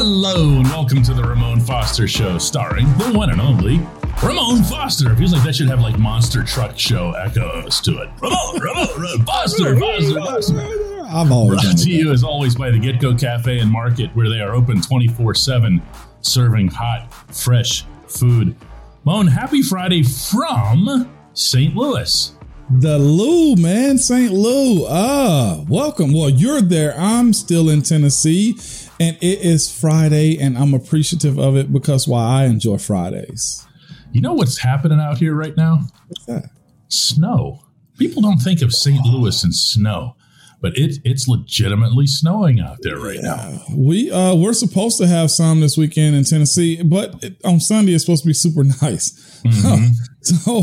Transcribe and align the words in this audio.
Hello 0.00 0.58
and 0.58 0.64
welcome 0.66 1.02
to 1.02 1.12
the 1.12 1.24
Ramon 1.24 1.58
Foster 1.58 2.06
Show, 2.06 2.38
starring 2.38 2.86
the 2.98 3.10
one 3.12 3.30
and 3.30 3.40
only 3.40 3.80
Ramon 4.22 4.62
Foster. 4.62 5.10
It 5.10 5.16
feels 5.16 5.32
like 5.32 5.42
that 5.42 5.56
should 5.56 5.66
have 5.66 5.80
like 5.80 5.98
monster 5.98 6.44
truck 6.44 6.78
show 6.78 7.10
echoes 7.14 7.80
to 7.80 8.02
it. 8.02 8.08
Ramon, 8.22 8.60
Ramon, 8.60 8.88
Ramon 8.96 9.26
Foster, 9.26 9.76
Foster, 9.76 10.20
Foster. 10.20 11.04
I've 11.04 11.32
always 11.32 11.62
Brought 11.62 11.78
to 11.78 11.90
you 11.90 12.12
as 12.12 12.22
always 12.22 12.54
by 12.54 12.70
the 12.70 12.78
GetGo 12.78 13.18
Cafe 13.18 13.58
and 13.58 13.72
Market, 13.72 14.14
where 14.14 14.28
they 14.28 14.38
are 14.38 14.54
open 14.54 14.80
24 14.80 15.34
7, 15.34 15.82
serving 16.20 16.68
hot, 16.68 17.12
fresh 17.34 17.84
food. 18.06 18.54
Mon, 19.02 19.26
happy 19.26 19.62
Friday 19.62 20.04
from 20.04 21.12
St. 21.34 21.74
Louis. 21.74 22.36
The 22.70 23.00
Lou, 23.00 23.56
man, 23.56 23.98
St. 23.98 24.30
Lou. 24.30 24.86
Ah, 24.88 25.64
welcome. 25.68 26.12
Well, 26.12 26.30
you're 26.30 26.60
there. 26.60 26.94
I'm 26.96 27.32
still 27.32 27.68
in 27.68 27.82
Tennessee, 27.82 28.58
and 29.00 29.16
it 29.20 29.40
is 29.40 29.70
Friday, 29.70 30.38
and 30.38 30.58
I'm 30.58 30.74
appreciative 30.74 31.38
of 31.38 31.56
it 31.56 31.72
because 31.72 32.08
why 32.08 32.42
I 32.42 32.44
enjoy 32.46 32.78
Fridays. 32.78 33.66
You 34.12 34.20
know 34.20 34.34
what's 34.34 34.58
happening 34.58 34.98
out 34.98 35.18
here 35.18 35.34
right 35.34 35.56
now? 35.56 35.80
What's 36.08 36.26
that? 36.26 36.50
Snow. 36.88 37.60
People 37.98 38.22
don't 38.22 38.38
think 38.38 38.62
of 38.62 38.72
St. 38.72 39.04
Louis 39.04 39.42
and 39.44 39.54
snow, 39.54 40.16
but 40.60 40.76
it, 40.76 40.96
it's 41.04 41.28
legitimately 41.28 42.06
snowing 42.06 42.60
out 42.60 42.78
there 42.82 42.98
right 42.98 43.20
now. 43.20 43.62
We 43.74 44.10
uh 44.10 44.34
we're 44.34 44.52
supposed 44.54 44.98
to 44.98 45.06
have 45.06 45.30
some 45.30 45.60
this 45.60 45.76
weekend 45.76 46.16
in 46.16 46.24
Tennessee, 46.24 46.82
but 46.82 47.22
it, 47.22 47.36
on 47.44 47.60
Sunday 47.60 47.92
it's 47.94 48.04
supposed 48.04 48.22
to 48.24 48.28
be 48.28 48.34
super 48.34 48.64
nice. 48.82 49.24
so, 50.22 50.62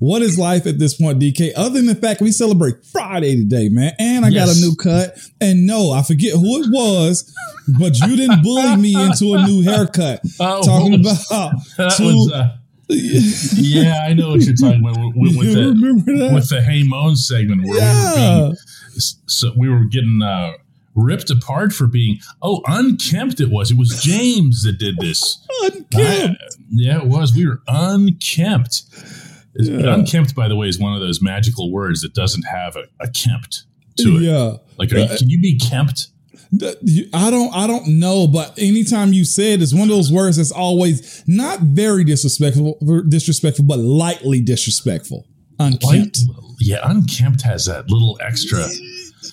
what 0.00 0.20
is 0.22 0.36
life 0.38 0.66
at 0.66 0.78
this 0.80 0.94
point, 1.00 1.20
DK? 1.20 1.52
Other 1.56 1.74
than 1.74 1.86
the 1.86 1.94
fact 1.94 2.20
we 2.20 2.32
celebrate 2.32 2.84
Friday 2.84 3.36
today, 3.36 3.68
man, 3.68 3.92
and 4.00 4.24
I 4.24 4.30
got 4.30 4.48
a 4.48 4.60
new 4.60 4.74
cut. 4.74 5.16
And 5.40 5.64
no, 5.66 5.92
I 5.92 6.02
forget 6.02 6.32
who 6.32 6.62
it 6.62 6.66
was, 6.72 7.32
but 7.78 7.96
you 8.00 8.16
didn't 8.16 8.42
bully 8.42 8.76
me 8.76 9.00
into 9.00 9.34
a 9.34 9.46
new 9.46 9.62
haircut. 9.62 10.20
Oh, 10.40 10.62
talking 10.62 11.02
was- 11.02 11.26
about 11.30 11.52
That 11.78 11.94
two- 11.96 12.04
was, 12.04 12.32
uh, 12.32 12.56
yeah, 12.88 14.04
I 14.08 14.12
know 14.12 14.30
what 14.30 14.42
you're 14.42 14.54
talking 14.54 14.80
about 14.80 14.96
with, 15.16 15.36
with, 15.36 15.46
you 15.46 15.54
the, 15.74 16.30
with 16.34 16.48
the 16.48 16.62
Hey 16.62 16.82
Mon 16.84 17.16
segment 17.16 17.62
where 17.62 17.72
we 17.72 17.78
were 17.78 17.84
yeah. 17.84 18.14
being 18.14 18.56
so 19.26 19.52
we 19.56 19.68
were 19.68 19.84
getting 19.84 20.20
uh, 20.22 20.52
ripped 20.94 21.30
apart 21.30 21.72
for 21.72 21.86
being 21.86 22.18
oh 22.42 22.62
unkempt 22.66 23.40
it 23.40 23.50
was 23.50 23.70
it 23.70 23.76
was 23.76 24.00
james 24.02 24.62
that 24.62 24.78
did 24.78 24.96
this 24.98 25.44
Unkempt. 25.62 25.94
I- 25.94 26.36
yeah 26.70 26.98
it 26.98 27.06
was 27.06 27.34
we 27.34 27.46
were 27.46 27.60
unkempt 27.68 28.82
Yeah. 29.54 29.94
unkempt 29.94 30.34
by 30.34 30.48
the 30.48 30.56
way 30.56 30.68
is 30.68 30.78
one 30.78 30.94
of 30.94 31.00
those 31.00 31.20
magical 31.22 31.70
words 31.72 32.00
that 32.02 32.14
doesn't 32.14 32.42
have 32.44 32.76
a, 32.76 32.84
a 33.00 33.08
kempt 33.10 33.64
to 33.98 34.16
it 34.16 34.22
Yeah. 34.22 34.56
like 34.78 34.92
are 34.92 34.98
you, 34.98 35.08
can 35.18 35.28
you 35.30 35.40
be 35.40 35.58
kempt 35.58 36.08
I 37.12 37.28
don't 37.30 37.52
I 37.54 37.66
don't 37.66 37.98
know, 37.98 38.28
but 38.28 38.56
anytime 38.56 39.12
you 39.12 39.24
say 39.24 39.54
it, 39.54 39.60
it's 39.62 39.74
one 39.74 39.82
of 39.82 39.88
those 39.88 40.12
words 40.12 40.36
that's 40.36 40.52
always 40.52 41.24
not 41.26 41.58
very 41.60 42.04
disrespectful 42.04 42.78
disrespectful, 43.08 43.64
but 43.64 43.80
lightly 43.80 44.40
disrespectful. 44.40 45.26
Unkempt. 45.58 46.18
Like, 46.28 46.36
yeah 46.58 46.78
unkempt 46.84 47.42
has 47.42 47.66
that 47.66 47.90
little 47.90 48.18
extra 48.22 48.64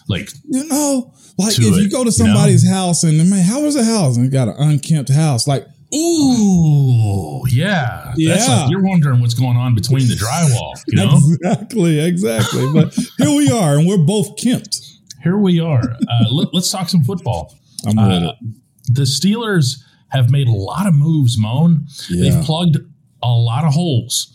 like 0.09 0.29
You 0.45 0.65
know, 0.67 1.13
like 1.37 1.53
if 1.57 1.59
you 1.77 1.89
go 1.89 2.03
to 2.03 2.07
you 2.09 2.11
somebody's 2.11 2.67
house 2.69 3.03
and 3.03 3.17
man, 3.29 3.43
how 3.43 3.61
was 3.61 3.75
the 3.75 3.83
house? 3.83 4.17
And 4.17 4.25
it 4.25 4.29
got 4.29 4.47
an 4.49 4.55
unkempt 4.57 5.09
house. 5.09 5.47
Like, 5.47 5.65
ooh 5.93 7.41
yeah 7.49 8.05
that's 8.07 8.17
Yeah. 8.17 8.61
like 8.61 8.71
you're 8.71 8.83
wondering 8.83 9.21
what's 9.21 9.33
going 9.35 9.57
on 9.57 9.75
between 9.75 10.07
the 10.07 10.15
drywall 10.15 10.73
you 10.87 10.97
know 10.97 11.17
exactly, 11.43 11.99
exactly. 11.99 12.65
But 12.73 12.93
here 13.19 13.35
we 13.35 13.49
are, 13.51 13.77
and 13.77 13.87
we're 13.87 13.97
both 13.97 14.35
kempt. 14.37 14.81
here 15.23 15.37
we 15.37 15.59
are. 15.59 15.81
Uh, 15.83 16.25
let, 16.31 16.53
us 16.53 16.69
talk 16.71 16.89
some 16.89 17.03
football. 17.03 17.55
I'm 17.87 17.95
with 17.95 18.23
Uh, 18.23 18.33
it. 18.41 18.93
the 18.95 19.03
Steelers 19.03 19.77
have 20.09 20.29
made 20.29 20.47
a 20.47 20.51
lot 20.51 20.87
of 20.87 20.93
moves, 20.93 21.37
Mon. 21.37 21.85
Yeah. 22.09 22.29
They've 22.31 22.43
plugged 22.43 22.77
a 23.21 23.29
lot 23.29 23.63
of 23.65 23.73
holes. 23.73 24.29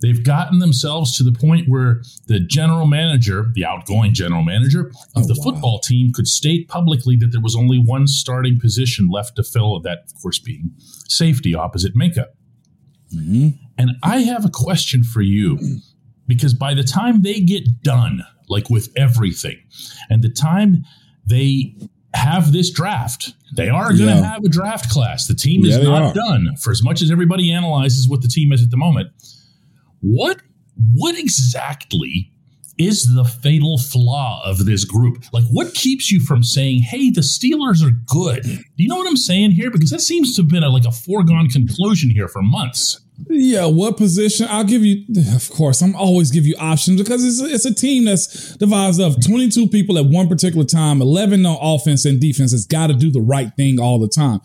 They've 0.00 0.22
gotten 0.22 0.60
themselves 0.60 1.16
to 1.16 1.24
the 1.24 1.32
point 1.32 1.68
where 1.68 2.02
the 2.28 2.38
general 2.38 2.86
manager, 2.86 3.46
the 3.54 3.64
outgoing 3.64 4.14
general 4.14 4.44
manager 4.44 4.88
of 5.16 5.24
Oh, 5.24 5.26
the 5.26 5.34
wow. 5.38 5.42
football 5.44 5.78
team, 5.80 6.12
could 6.12 6.28
state 6.28 6.68
publicly 6.68 7.16
that 7.16 7.32
there 7.32 7.40
was 7.40 7.56
only 7.56 7.78
one 7.78 8.06
starting 8.06 8.60
position 8.60 9.08
left 9.08 9.34
to 9.36 9.42
fill, 9.42 9.80
that, 9.80 10.04
of 10.14 10.20
course, 10.22 10.38
being 10.38 10.70
safety 11.08 11.54
opposite 11.54 11.96
Minkah. 11.96 12.26
Mhm. 13.12 13.58
And 13.76 13.92
I 14.02 14.20
have 14.20 14.44
a 14.44 14.50
question 14.50 15.02
for 15.02 15.22
you 15.22 15.80
because 16.26 16.54
by 16.54 16.74
the 16.74 16.84
time 16.84 17.22
they 17.22 17.40
get 17.40 17.82
done, 17.82 18.22
like 18.48 18.70
with 18.70 18.90
everything, 18.96 19.56
and 20.10 20.22
the 20.22 20.28
time 20.28 20.84
they 21.26 21.74
have 22.14 22.52
this 22.52 22.70
draft, 22.70 23.34
they 23.54 23.68
are 23.68 23.88
going 23.88 23.98
to 23.98 24.04
Yeah. 24.06 24.32
have 24.34 24.44
a 24.44 24.48
draft 24.48 24.90
class. 24.90 25.26
The 25.26 25.34
team 25.34 25.64
is 25.64 25.76
Yeah, 25.76 25.82
not 25.84 26.14
done 26.14 26.54
for 26.60 26.70
as 26.70 26.82
much 26.82 27.02
as 27.02 27.10
everybody 27.10 27.50
analyzes 27.52 28.08
what 28.08 28.22
the 28.22 28.28
team 28.28 28.52
is 28.52 28.62
at 28.62 28.70
the 28.70 28.76
moment. 28.76 29.08
What 30.00 30.40
what 30.94 31.18
exactly 31.18 32.32
is 32.78 33.12
the 33.12 33.24
fatal 33.24 33.76
flaw 33.76 34.40
of 34.44 34.64
this 34.64 34.84
group? 34.84 35.24
Like, 35.32 35.44
what 35.50 35.74
keeps 35.74 36.12
you 36.12 36.20
from 36.20 36.42
saying, 36.44 36.82
"Hey, 36.82 37.10
the 37.10 37.20
Steelers 37.20 37.84
are 37.84 37.90
good"? 38.06 38.44
Do 38.44 38.62
you 38.76 38.88
know 38.88 38.96
what 38.96 39.08
I'm 39.08 39.16
saying 39.16 39.52
here? 39.52 39.70
Because 39.70 39.90
that 39.90 40.00
seems 40.00 40.34
to 40.36 40.42
have 40.42 40.48
been 40.48 40.62
a, 40.62 40.68
like 40.68 40.84
a 40.84 40.92
foregone 40.92 41.48
conclusion 41.48 42.10
here 42.10 42.28
for 42.28 42.42
months. 42.42 43.00
Yeah, 43.28 43.66
what 43.66 43.96
position? 43.96 44.46
I'll 44.48 44.64
give 44.64 44.84
you. 44.84 45.04
Of 45.34 45.50
course, 45.50 45.82
I'm 45.82 45.96
always 45.96 46.30
give 46.30 46.46
you 46.46 46.54
options 46.58 47.02
because 47.02 47.24
it's 47.24 47.40
a, 47.40 47.52
it's 47.52 47.64
a 47.64 47.74
team 47.74 48.04
that's 48.04 48.56
divided 48.56 49.00
of 49.00 49.24
22 49.24 49.68
people 49.68 49.98
at 49.98 50.06
one 50.06 50.28
particular 50.28 50.64
time, 50.64 51.02
11 51.02 51.44
on 51.44 51.58
offense 51.60 52.04
and 52.04 52.20
defense. 52.20 52.52
It's 52.52 52.64
got 52.64 52.86
to 52.86 52.94
do 52.94 53.10
the 53.10 53.20
right 53.20 53.52
thing 53.56 53.80
all 53.80 53.98
the 53.98 54.08
time, 54.08 54.40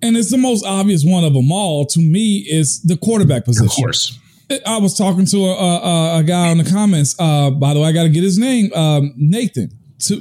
and 0.00 0.16
it's 0.16 0.30
the 0.30 0.38
most 0.38 0.64
obvious 0.64 1.04
one 1.04 1.24
of 1.24 1.34
them 1.34 1.50
all. 1.50 1.84
To 1.86 2.00
me, 2.00 2.46
is 2.48 2.80
the 2.82 2.96
quarterback 2.96 3.44
position. 3.44 3.66
Of 3.66 3.72
course. 3.72 4.18
I 4.66 4.78
was 4.78 4.96
talking 4.96 5.26
to 5.26 5.36
a, 5.44 5.52
a, 5.54 6.18
a 6.18 6.22
guy 6.22 6.50
in 6.50 6.58
the 6.58 6.64
comments. 6.70 7.14
Uh, 7.18 7.50
by 7.50 7.74
the 7.74 7.80
way, 7.80 7.88
I 7.88 7.92
got 7.92 8.04
to 8.04 8.08
get 8.08 8.22
his 8.22 8.38
name. 8.38 8.72
Um, 8.74 9.12
Nathan 9.16 9.70
to, 10.00 10.14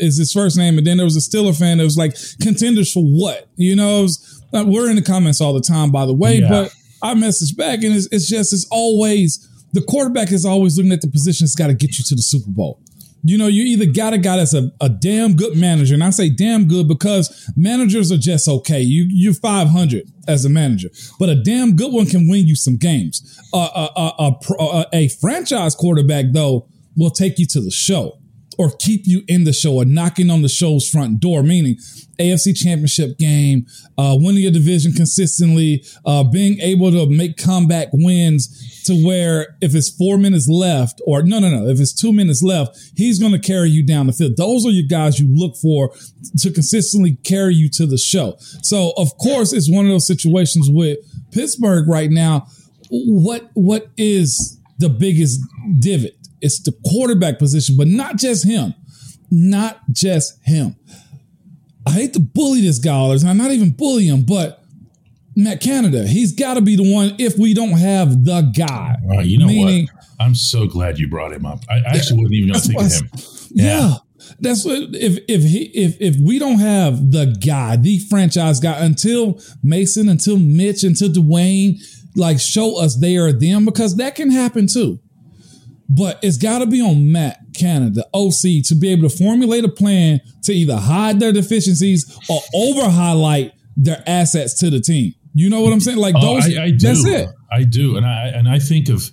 is 0.00 0.16
his 0.16 0.32
first 0.32 0.56
name, 0.56 0.78
and 0.78 0.86
then 0.86 0.96
there 0.96 1.04
was 1.04 1.16
a 1.16 1.20
Steeler 1.20 1.56
fan 1.58 1.78
that 1.78 1.84
was 1.84 1.96
like 1.96 2.16
contenders 2.42 2.92
for 2.92 3.02
what? 3.02 3.48
You 3.56 3.76
know, 3.76 4.02
was- 4.02 4.42
uh, 4.54 4.64
we're 4.66 4.88
in 4.88 4.96
the 4.96 5.02
comments 5.02 5.40
all 5.42 5.52
the 5.52 5.60
time. 5.60 5.90
By 5.90 6.06
the 6.06 6.14
way, 6.14 6.38
Yeah. 6.38 6.48
but 6.48 6.74
I 7.02 7.14
message 7.14 7.54
back, 7.56 7.82
and 7.82 7.94
it's, 7.94 8.08
it's 8.10 8.28
just 8.28 8.52
it's 8.52 8.66
always 8.70 9.46
the 9.74 9.82
quarterback 9.82 10.32
is 10.32 10.44
always 10.46 10.76
looking 10.78 10.92
at 10.92 11.02
the 11.02 11.08
position 11.10 11.44
that's 11.44 11.54
got 11.54 11.66
to 11.66 11.74
get 11.74 11.98
you 11.98 12.04
to 12.04 12.14
the 12.14 12.22
Super 12.22 12.50
Bowl. 12.50 12.80
You 13.22 13.36
know, 13.36 13.46
you 13.46 13.64
either 13.64 13.86
got 13.86 14.12
a 14.12 14.18
guy 14.18 14.36
that's 14.36 14.54
a, 14.54 14.70
a 14.80 14.88
damn 14.88 15.34
good 15.34 15.56
manager, 15.56 15.94
and 15.94 16.04
I 16.04 16.10
say 16.10 16.30
damn 16.30 16.68
good 16.68 16.88
because 16.88 17.50
managers 17.56 18.12
are 18.12 18.18
just 18.18 18.48
okay. 18.48 18.80
You 18.80 19.06
you're 19.08 19.34
500 19.34 20.10
as 20.26 20.44
a 20.44 20.48
manager, 20.48 20.88
but 21.18 21.28
a 21.28 21.34
damn 21.34 21.76
good 21.76 21.92
one 21.92 22.06
can 22.06 22.28
win 22.28 22.46
you 22.46 22.54
some 22.54 22.76
games. 22.76 23.40
Uh, 23.52 23.64
uh, 23.64 23.88
uh 23.96 24.12
a, 24.18 24.22
a, 24.22 24.64
a, 24.64 24.64
a, 24.64 24.86
a 24.92 25.08
franchise 25.08 25.74
quarterback 25.74 26.26
though 26.32 26.68
will 26.96 27.10
take 27.10 27.38
you 27.38 27.46
to 27.46 27.60
the 27.60 27.70
show 27.70 28.18
or 28.58 28.72
keep 28.78 29.02
you 29.04 29.22
in 29.28 29.44
the 29.44 29.52
show 29.52 29.76
or 29.76 29.84
knocking 29.84 30.30
on 30.30 30.42
the 30.42 30.48
show's 30.48 30.88
front 30.88 31.20
door, 31.20 31.44
meaning 31.44 31.76
AFC 32.18 32.56
championship 32.56 33.16
game, 33.18 33.66
uh, 33.96 34.16
winning 34.18 34.42
your 34.42 34.50
division 34.50 34.92
consistently, 34.92 35.84
uh, 36.04 36.24
being 36.24 36.58
able 36.60 36.90
to 36.90 37.08
make 37.08 37.36
comeback 37.36 37.88
wins 37.92 38.82
to 38.84 39.06
where 39.06 39.56
if 39.60 39.74
it's 39.74 39.88
four 39.88 40.18
minutes 40.18 40.48
left 40.48 41.00
or 41.06 41.22
no, 41.22 41.38
no, 41.38 41.48
no, 41.48 41.68
if 41.68 41.78
it's 41.78 41.94
two 41.94 42.12
minutes 42.12 42.42
left, 42.42 42.76
he's 42.96 43.20
going 43.20 43.32
to 43.32 43.38
carry 43.38 43.70
you 43.70 43.86
down 43.86 44.08
the 44.08 44.12
field. 44.12 44.32
Those 44.36 44.66
are 44.66 44.70
your 44.70 44.88
guys 44.88 45.20
you 45.20 45.32
look 45.32 45.56
for 45.56 45.92
to 46.38 46.50
consistently 46.50 47.16
carry 47.22 47.54
you 47.54 47.68
to 47.70 47.86
the 47.86 47.98
show. 47.98 48.36
So 48.62 48.92
of 48.96 49.16
course, 49.18 49.52
it's 49.52 49.70
one 49.70 49.86
of 49.86 49.92
those 49.92 50.06
situations 50.06 50.68
with 50.68 50.98
Pittsburgh 51.30 51.88
right 51.88 52.10
now. 52.10 52.48
What, 52.90 53.50
what 53.54 53.88
is 53.96 54.58
the 54.78 54.88
biggest 54.88 55.40
divot? 55.78 56.17
It's 56.40 56.60
the 56.60 56.72
quarterback 56.86 57.38
position, 57.38 57.76
but 57.76 57.88
not 57.88 58.16
just 58.16 58.44
him. 58.46 58.74
Not 59.30 59.80
just 59.92 60.38
him. 60.44 60.76
I 61.86 61.90
hate 61.92 62.12
to 62.14 62.20
bully 62.20 62.60
this 62.60 62.78
guy 62.78 62.92
all 62.92 63.10
the 63.10 63.18
time. 63.18 63.36
Not 63.38 63.50
even 63.50 63.70
bully 63.70 64.06
him, 64.06 64.22
but 64.22 64.62
Matt 65.36 65.60
Canada, 65.60 66.06
he's 66.06 66.32
got 66.32 66.54
to 66.54 66.60
be 66.60 66.76
the 66.76 66.92
one 66.92 67.14
if 67.18 67.38
we 67.38 67.54
don't 67.54 67.78
have 67.78 68.24
the 68.24 68.42
guy. 68.56 68.96
You 69.22 69.38
know 69.38 69.46
Meaning- 69.46 69.88
what? 69.92 70.04
I'm 70.20 70.34
so 70.34 70.66
glad 70.66 70.98
you 70.98 71.08
brought 71.08 71.32
him 71.32 71.46
up. 71.46 71.60
I 71.70 71.78
actually 71.86 72.18
wasn't 72.22 72.34
even 72.34 72.48
going 72.50 72.60
to 72.60 72.66
think 72.66 72.80
of 72.80 72.92
him. 72.92 73.08
Yeah. 73.52 73.94
That's 74.40 74.64
what 74.64 74.76
if 74.94 75.18
if 75.28 75.42
he 75.42 75.64
if 75.74 75.96
if 76.00 76.16
we 76.20 76.38
don't 76.40 76.58
have 76.58 77.12
the 77.12 77.36
guy, 77.44 77.76
the 77.76 77.98
franchise 78.10 78.58
guy 78.60 78.78
until 78.84 79.40
Mason, 79.62 80.08
until 80.08 80.36
Mitch, 80.36 80.82
until 80.82 81.08
Dwayne, 81.08 81.78
like 82.16 82.40
show 82.40 82.78
us 82.80 82.96
they 82.96 83.16
are 83.16 83.32
them 83.32 83.64
because 83.64 83.96
that 83.96 84.16
can 84.16 84.30
happen 84.30 84.66
too. 84.66 84.98
But 85.88 86.18
it's 86.22 86.36
got 86.36 86.58
to 86.58 86.66
be 86.66 86.82
on 86.82 87.10
Matt 87.10 87.38
Canada, 87.54 88.04
OC, 88.12 88.62
to 88.66 88.74
be 88.78 88.90
able 88.90 89.08
to 89.08 89.16
formulate 89.16 89.64
a 89.64 89.68
plan 89.70 90.20
to 90.44 90.52
either 90.52 90.76
hide 90.76 91.18
their 91.18 91.32
deficiencies 91.32 92.14
or 92.28 92.40
over 92.54 92.90
highlight 92.90 93.52
their 93.76 94.02
assets 94.06 94.58
to 94.60 94.68
the 94.70 94.80
team. 94.80 95.14
You 95.34 95.48
know 95.48 95.60
what 95.62 95.72
I'm 95.72 95.80
saying? 95.80 95.96
Like 95.98 96.14
Oh, 96.18 96.34
those. 96.34 96.56
I, 96.58 96.64
I 96.64 96.70
do. 96.70 96.78
That's 96.78 97.04
it. 97.06 97.28
I 97.50 97.62
do, 97.64 97.96
and 97.96 98.04
I 98.04 98.26
and 98.28 98.48
I 98.48 98.58
think 98.58 98.88
of 98.90 99.10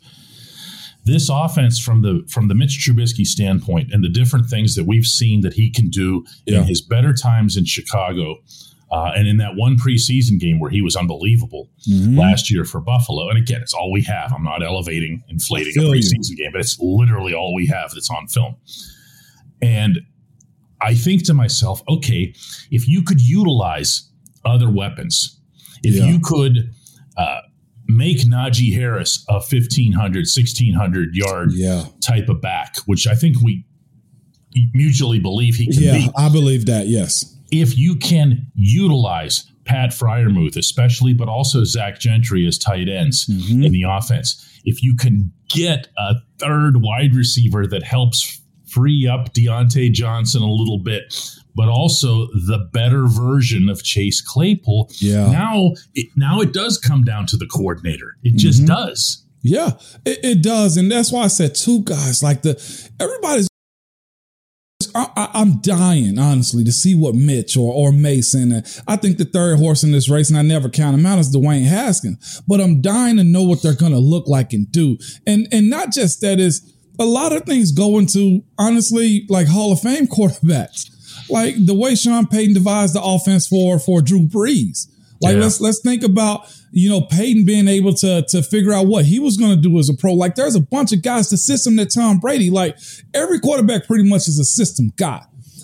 this 1.06 1.30
offense 1.32 1.80
from 1.80 2.02
the 2.02 2.26
from 2.30 2.48
the 2.48 2.56
Mitch 2.56 2.80
Trubisky 2.86 3.26
standpoint 3.26 3.94
and 3.94 4.04
the 4.04 4.10
different 4.10 4.48
things 4.50 4.76
that 4.76 4.86
we've 4.86 5.06
seen 5.06 5.42
that 5.42 5.54
he 5.54 5.70
can 5.70 5.90
do 5.90 6.26
Yeah. 6.46 6.60
in 6.60 6.64
his 6.66 6.82
better 6.82 7.14
times 7.14 7.56
in 7.58 7.66
Chicago. 7.66 8.38
Uh, 8.92 9.12
and 9.16 9.28
in 9.28 9.38
that 9.38 9.56
one 9.56 9.76
preseason 9.78 10.40
game 10.40 10.60
where 10.60 10.70
he 10.70 10.82
was 10.82 10.96
unbelievable 10.96 11.70
Mhm. 11.90 12.18
last 12.18 12.52
year 12.52 12.64
for 12.64 12.80
Buffalo, 12.80 13.28
and 13.30 13.38
again, 13.38 13.62
it's 13.62 13.74
all 13.74 13.92
we 13.92 14.04
have. 14.04 14.32
I'm 14.32 14.44
not 14.44 14.64
elevating, 14.64 15.24
inflating 15.28 15.72
a 15.72 15.82
feel 15.82 15.96
you. 15.96 16.02
preseason 16.02 16.38
game, 16.38 16.52
but 16.52 16.62
it's 16.62 16.78
literally 16.80 17.34
all 17.34 17.54
we 17.56 17.66
have 17.68 17.92
that's 17.92 18.10
on 18.12 18.28
film. 18.28 18.56
And 19.62 20.02
I 20.82 20.94
think 20.94 21.24
to 21.26 21.34
myself, 21.34 21.82
okay, 21.90 22.34
if 22.70 22.88
you 22.88 23.02
could 23.02 23.20
utilize 23.22 24.10
other 24.46 24.70
weapons, 24.70 25.40
if 25.84 25.96
Yeah. 25.96 26.06
you 26.08 26.20
could 26.20 26.70
uh, 27.18 27.40
make 27.88 28.20
Najee 28.28 28.74
Harris 28.76 29.26
a 29.30 29.40
1,500, 29.40 30.28
1,600 30.28 31.16
yard 31.16 31.52
Yeah. 31.54 31.86
type 32.02 32.28
of 32.30 32.42
back, 32.42 32.78
which 32.86 33.08
I 33.08 33.16
think 33.16 33.42
we 33.42 33.64
mutually 34.74 35.20
believe 35.20 35.56
he 35.56 35.68
can 35.68 35.82
Yeah. 35.84 35.98
be. 35.98 36.10
I 36.18 36.30
believe 36.30 36.66
that. 36.68 36.88
Yes. 36.88 37.35
If 37.52 37.78
you 37.78 37.96
can 37.96 38.48
utilize 38.56 39.46
Pat 39.66 39.90
Freiermuth, 39.92 40.58
especially, 40.58 41.14
but 41.14 41.28
also 41.28 41.64
Zach 41.64 42.00
Gentry 42.00 42.46
as 42.48 42.58
tight 42.58 42.88
ends 42.88 43.26
Mhm. 43.28 43.66
in 43.66 43.72
the 43.72 43.84
offense, 43.84 44.44
if 44.64 44.84
you 44.84 44.96
can 44.96 45.32
get 45.50 45.88
a 45.98 46.16
third 46.40 46.82
wide 46.82 47.16
receiver 47.16 47.66
that 47.68 47.84
helps 47.84 48.42
free 48.68 49.08
up 49.08 49.34
Diontae 49.34 49.92
Johnson 49.94 50.42
a 50.42 50.52
little 50.52 50.80
bit, 50.80 51.14
but 51.56 51.68
also 51.70 52.28
the 52.34 52.68
better 52.74 53.08
version 53.08 53.70
of 53.70 53.84
Chase 53.84 54.22
Claypool, 54.22 54.92
Yeah. 55.00 55.32
now 55.32 55.74
it, 55.94 56.08
now 56.16 56.42
it 56.42 56.52
does 56.54 56.78
come 56.78 57.04
down 57.04 57.26
to 57.28 57.38
the 57.38 57.46
coordinator. 57.46 58.18
It 58.24 58.36
just 58.36 58.64
Mhm. 58.64 58.68
does. 58.68 59.24
Yeah, 59.42 59.74
it, 60.06 60.20
it 60.24 60.42
does, 60.42 60.76
and 60.78 60.92
that's 60.92 61.12
why 61.12 61.24
I 61.24 61.28
said 61.28 61.54
two 61.56 61.82
guys. 61.84 62.22
Like 62.24 62.42
the 62.42 62.60
everybody's, 63.00 63.48
I, 64.96 65.30
I'm 65.34 65.60
dying 65.62 66.18
honestly 66.18 66.64
to 66.64 66.72
see 66.72 66.96
what 66.96 67.16
Mitch 67.16 67.58
or 67.58 67.74
or 67.74 67.92
Mason. 67.92 68.52
And 68.52 68.82
I 68.88 68.96
think 68.96 69.18
the 69.18 69.26
third 69.26 69.60
horse 69.60 69.84
in 69.84 69.92
this 69.92 70.10
race, 70.10 70.30
and 70.30 70.38
I 70.38 70.42
never 70.42 70.70
count 70.70 70.98
him 70.98 71.06
out, 71.06 71.20
is 71.20 71.36
Dwayne 71.36 71.66
Haskins. 71.66 72.42
But 72.48 72.62
I'm 72.62 72.82
dying 72.82 73.18
to 73.18 73.24
know 73.24 73.44
what 73.44 73.62
they're 73.62 73.74
going 73.76 73.92
to 73.92 74.00
look 74.00 74.28
like 74.28 74.54
and 74.54 74.72
do, 74.72 74.98
and 75.28 75.48
and 75.52 75.70
not 75.70 75.92
just 75.92 76.22
that 76.22 76.40
is 76.40 76.72
a 76.98 77.06
lot 77.06 77.34
of 77.34 77.44
things 77.44 77.72
go 77.74 77.98
into 78.00 78.42
honestly 78.58 79.26
like 79.30 79.48
Hall 79.48 79.74
of 79.74 79.82
Fame 79.82 80.08
quarterbacks, 80.16 80.90
like 81.30 81.56
the 81.66 81.74
way 81.76 81.96
Sean 81.96 82.28
Payton 82.28 82.54
devised 82.54 82.96
the 82.96 83.04
offense 83.04 83.48
for 83.48 83.80
for 83.80 84.02
Drew 84.02 84.22
Brees. 84.28 84.88
Like 85.22 85.36
Yeah. 85.36 85.42
let's 85.42 85.60
let's 85.62 85.80
think 85.80 86.04
about 86.04 86.42
you 86.76 86.90
know 86.90 87.02
Peyton 87.02 87.46
being 87.46 87.70
able 87.70 87.94
to 87.96 88.24
to 88.28 88.44
figure 88.44 88.74
out 88.74 88.88
what 88.88 89.06
he 89.06 89.18
was 89.18 89.38
going 89.38 89.56
to 89.56 89.62
do 89.62 89.80
as 89.80 89.90
a 89.90 89.94
pro. 89.94 90.14
Like 90.14 90.36
there's 90.36 90.56
a 90.56 90.62
bunch 90.62 90.92
of 90.92 91.02
guys. 91.02 91.30
The 91.30 91.38
system 91.38 91.78
that 91.78 91.94
Tom 91.94 92.20
Brady, 92.20 92.52
like 92.52 92.78
every 93.14 93.40
quarterback, 93.40 93.88
pretty 93.88 94.08
much 94.08 94.28
is 94.28 94.38
a 94.38 94.44
system 94.44 94.92
guy. 94.98 95.24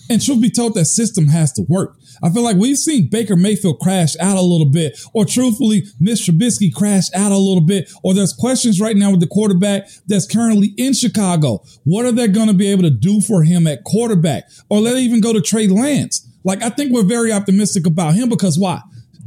And 0.10 0.22
truth 0.22 0.42
be 0.42 0.50
told, 0.50 0.74
that 0.76 0.86
system 0.86 1.28
has 1.28 1.54
to 1.54 1.64
work. 1.70 1.98
I 2.24 2.30
feel 2.30 2.44
like 2.44 2.58
we've 2.58 2.78
seen 2.78 3.10
Baker 3.10 3.36
Mayfield 3.36 3.80
crash 3.80 4.16
out 4.20 4.38
a 4.38 4.42
little 4.42 4.70
bit, 4.70 5.00
or 5.14 5.26
truthfully, 5.26 5.84
Mitch 6.00 6.20
Trubisky 6.20 6.74
crash 6.74 7.06
out 7.14 7.32
a 7.32 7.38
little 7.38 7.62
bit, 7.62 7.92
or 8.04 8.14
there's 8.14 8.34
questions 8.34 8.80
right 8.80 8.96
now 8.96 9.12
with 9.12 9.20
the 9.20 9.28
quarterback 9.28 9.90
that's 10.08 10.28
currently 10.28 10.74
in 10.78 10.94
Chicago. 10.94 11.64
What 11.84 12.06
are 12.06 12.12
they 12.12 12.28
going 12.28 12.48
to 12.48 12.54
be 12.54 12.68
able 12.68 12.84
to 12.84 12.90
do 12.90 13.22
for 13.22 13.44
him 13.44 13.68
at 13.68 13.84
quarterback? 13.84 14.46
Or 14.70 14.80
let 14.80 14.96
it 14.96 15.00
even 15.00 15.22
go 15.22 15.34
to 15.34 15.42
Trey 15.42 15.68
Lance. 15.68 16.28
Like 16.44 16.62
I 16.62 16.70
think 16.70 16.92
we're 16.92 17.04
very 17.04 17.32
optimistic 17.32 17.86
about 17.86 18.16
him 18.16 18.30
because 18.30 18.58
why? 18.58 18.82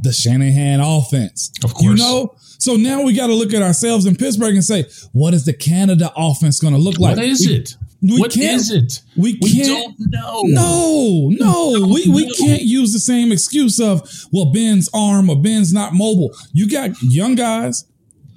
The 0.05 0.13
Shanahan 0.13 0.79
offense. 0.79 1.51
Of 1.63 1.73
course. 1.73 1.83
You 1.83 1.95
know? 1.95 2.35
So 2.59 2.75
now 2.75 3.01
we 3.03 3.13
got 3.13 3.27
to 3.27 3.33
look 3.33 3.53
at 3.53 3.61
ourselves 3.61 4.05
in 4.05 4.15
Pittsburgh 4.15 4.53
and 4.55 4.63
say, 4.63 4.85
what 5.11 5.33
is 5.33 5.45
the 5.45 5.53
Canada 5.53 6.11
offense 6.15 6.59
going 6.59 6.73
to 6.73 6.79
look 6.79 6.97
like? 6.99 7.17
what 7.17 7.25
is 7.25 7.45
We- 7.45 7.53
it? 7.55 7.75
we 8.01 8.19
What 8.19 8.31
can't- 8.31 8.61
is 8.61 8.69
it? 8.71 9.01
We 9.17 9.37
We 9.41 9.51
can't. 9.51 9.97
don't 10.11 10.11
know. 10.11 10.41
No, 10.45 11.29
no, 11.31 11.87
we, 11.87 12.07
we 12.07 12.25
no. 12.27 12.33
can't 12.37 12.61
use 12.61 12.93
the 12.93 12.99
same 12.99 13.31
excuse 13.31 13.79
of, 13.79 14.07
well, 14.31 14.51
Ben's 14.53 14.89
arm 14.93 15.29
or 15.29 15.35
Ben's 15.41 15.73
not 15.73 15.93
mobile. 15.93 16.31
You 16.53 16.69
got 16.69 16.91
young 17.01 17.33
guys 17.35 17.85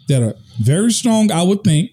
that 0.09 0.23
are 0.23 0.35
very 0.61 0.91
strong, 0.91 1.31
I 1.31 1.43
would 1.43 1.63
think, 1.65 1.91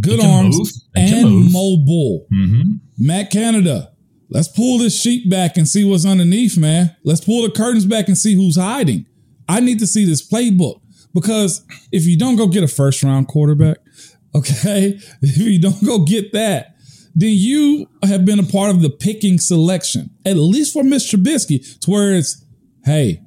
good 0.00 0.20
arms 0.20 0.58
move. 0.58 0.68
They 0.94 1.08
can 1.08 1.26
and 1.26 1.52
mobile. 1.52 2.26
hmm 2.30 2.62
Matt 2.98 3.30
Canada, 3.30 3.90
let's 4.28 4.48
pull 4.48 4.78
this 4.78 5.00
sheet 5.00 5.28
back 5.30 5.56
and 5.56 5.66
see 5.66 5.82
what's 5.84 6.04
underneath, 6.06 6.56
man. 6.58 6.94
Let's 7.04 7.20
pull 7.24 7.42
the 7.42 7.50
curtains 7.50 7.86
back 7.86 8.08
and 8.08 8.16
see 8.18 8.34
who's 8.34 8.56
hiding. 8.56 9.06
I 9.48 9.60
need 9.60 9.78
to 9.80 9.86
see 9.86 10.04
this 10.04 10.26
playbook 10.26 10.80
because 11.12 11.64
if 11.92 12.04
you 12.04 12.18
don't 12.18 12.36
go 12.36 12.46
get 12.46 12.62
a 12.62 12.68
first 12.68 13.02
round 13.02 13.28
quarterback, 13.28 13.78
okay, 14.34 14.98
if 15.22 15.36
you 15.36 15.60
don't 15.60 15.84
go 15.84 16.04
get 16.04 16.32
that, 16.32 16.74
then 17.14 17.32
you 17.32 17.88
have 18.02 18.24
been 18.24 18.40
a 18.40 18.44
part 18.44 18.70
of 18.70 18.82
the 18.82 18.90
picking 18.90 19.38
selection, 19.38 20.10
at 20.26 20.36
least 20.36 20.72
for 20.72 20.82
Mitch 20.82 21.04
Trubisky, 21.04 21.78
to 21.80 21.90
where 21.90 22.14
it's, 22.14 22.44
hey, 22.84 23.22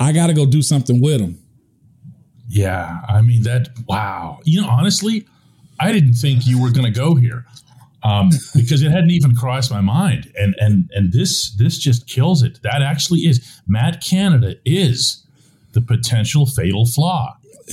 I 0.00 0.12
got 0.12 0.28
to 0.28 0.32
go 0.32 0.46
do 0.46 0.62
something 0.62 1.00
with 1.00 1.20
him. 1.20 1.38
Yeah, 2.48 3.00
I 3.08 3.22
mean 3.22 3.42
that. 3.42 3.68
Wow. 3.86 4.40
You 4.44 4.62
know, 4.62 4.68
honestly, 4.68 5.26
I 5.78 5.92
didn't 5.92 6.14
think 6.14 6.46
you 6.46 6.60
were 6.60 6.70
going 6.70 6.84
to 6.84 6.98
go 6.98 7.14
here 7.14 7.46
um, 8.02 8.30
because 8.54 8.82
it 8.82 8.90
hadn't 8.90 9.10
even 9.10 9.34
crossed 9.34 9.70
my 9.70 9.80
mind, 9.80 10.32
and 10.38 10.54
and 10.58 10.90
and 10.92 11.12
this 11.12 11.54
this 11.56 11.78
just 11.78 12.06
kills 12.06 12.42
it. 12.42 12.60
That 12.62 12.82
actually 12.82 13.20
is 13.20 13.62
Matt 13.66 14.04
Canada 14.04 14.56
is 14.64 15.21
the 15.72 15.80
potential 15.80 16.46
fatal 16.46 16.86
flaw 16.86 17.36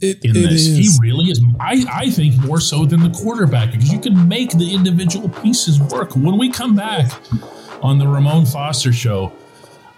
It, 0.00 0.24
in 0.24 0.32
this. 0.34 0.66
is. 0.66 0.78
He 0.78 0.88
really 1.00 1.30
is. 1.30 1.40
I 1.58 1.84
I 1.92 2.10
think 2.10 2.36
more 2.44 2.60
so 2.60 2.84
than 2.84 3.00
the 3.02 3.10
quarterback 3.10 3.72
because 3.72 3.90
you 3.90 3.98
can 3.98 4.28
make 4.28 4.50
the 4.50 4.74
individual 4.74 5.28
pieces 5.28 5.80
work. 5.80 6.14
When 6.14 6.36
we 6.38 6.50
come 6.50 6.74
back 6.76 7.10
on 7.82 7.98
the 7.98 8.06
Ramon 8.06 8.46
Foster 8.46 8.92
show. 8.92 9.32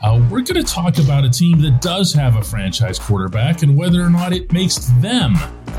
Uh, 0.02 0.20
we're 0.30 0.40
going 0.40 0.60
to 0.60 0.64
talk 0.64 0.98
about 0.98 1.24
a 1.24 1.30
team 1.30 1.60
that 1.60 1.80
does 1.80 2.12
have 2.12 2.34
a 2.34 2.42
franchise 2.42 2.98
quarterback 2.98 3.62
and 3.62 3.76
whether 3.76 4.02
or 4.02 4.10
not 4.10 4.32
it 4.32 4.50
makes 4.52 4.86
them 5.00 5.36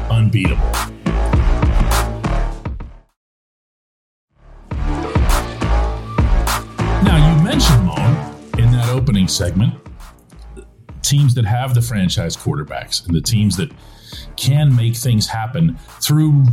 unbeatable. 0.09 0.63
Now, 7.03 7.35
you 7.37 7.43
mentioned, 7.43 7.85
Mon, 7.85 8.35
in 8.57 8.71
that 8.71 8.89
opening 8.89 9.27
segment, 9.27 9.73
teams 11.13 11.33
that 11.35 11.45
have 11.45 11.73
the 11.73 11.81
franchise 11.81 12.35
quarterbacks 12.35 13.05
and 13.05 13.15
the 13.15 13.21
teams 13.21 13.55
that 13.57 13.71
can 14.37 14.75
make 14.75 14.95
things 14.95 15.27
happen 15.27 15.77
through 16.01 16.43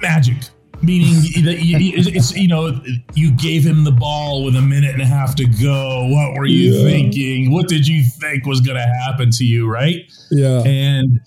magic. 0.00 0.36
Meaning 0.82 1.14
that 1.44 1.58
you, 1.62 1.76
it's 1.94 2.34
you 2.36 2.48
know 2.48 2.80
you 3.14 3.30
gave 3.32 3.62
him 3.64 3.84
the 3.84 3.92
ball 3.92 4.42
with 4.44 4.56
a 4.56 4.60
minute 4.60 4.92
and 4.92 5.02
a 5.02 5.06
half 5.06 5.36
to 5.36 5.44
go. 5.46 6.08
What 6.08 6.34
were 6.36 6.46
you 6.46 6.72
Yeah. 6.72 6.90
thinking? 6.90 7.52
What 7.52 7.68
did 7.68 7.86
you 7.86 8.02
think 8.20 8.46
was 8.46 8.60
going 8.60 8.78
to 8.78 8.86
happen 9.04 9.30
to 9.32 9.44
you? 9.44 9.68
Right? 9.70 10.10
yeah. 10.30 10.62
And 10.64 11.20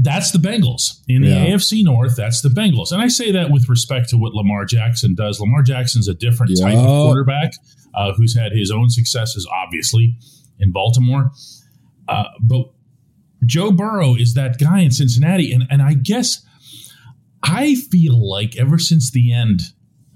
that's 0.00 0.30
the 0.30 0.38
Bengals 0.38 1.00
in 1.08 1.22
the 1.22 1.28
Yeah. 1.28 1.46
AFC 1.54 1.82
North. 1.84 2.16
That's 2.16 2.40
the 2.40 2.48
Bengals, 2.48 2.90
and 2.92 3.00
I 3.02 3.08
say 3.08 3.30
that 3.32 3.50
with 3.50 3.68
respect 3.68 4.08
to 4.10 4.16
what 4.16 4.32
Lamar 4.34 4.64
Jackson 4.64 5.14
does. 5.14 5.38
Lamar 5.40 5.62
Jackson's 5.62 6.08
a 6.08 6.14
different 6.14 6.56
type 6.60 6.76
of 6.78 6.86
quarterback 6.86 7.52
uh, 7.94 8.12
who's 8.14 8.34
had 8.36 8.52
his 8.52 8.70
own 8.70 8.88
successes, 8.90 9.46
obviously, 9.64 10.16
in 10.60 10.72
Baltimore. 10.72 11.30
Uh, 12.08 12.24
but 12.40 12.70
Joe 13.46 13.70
Burrow 13.70 14.14
is 14.16 14.34
that 14.34 14.58
guy 14.58 14.80
in 14.80 14.90
Cincinnati, 14.90 15.52
and 15.52 15.64
and 15.70 15.82
I 15.82 15.94
guess 15.94 16.44
I 17.42 17.74
feel 17.76 18.28
like 18.28 18.56
ever 18.56 18.78
since 18.78 19.10
the 19.10 19.32
end 19.32 19.60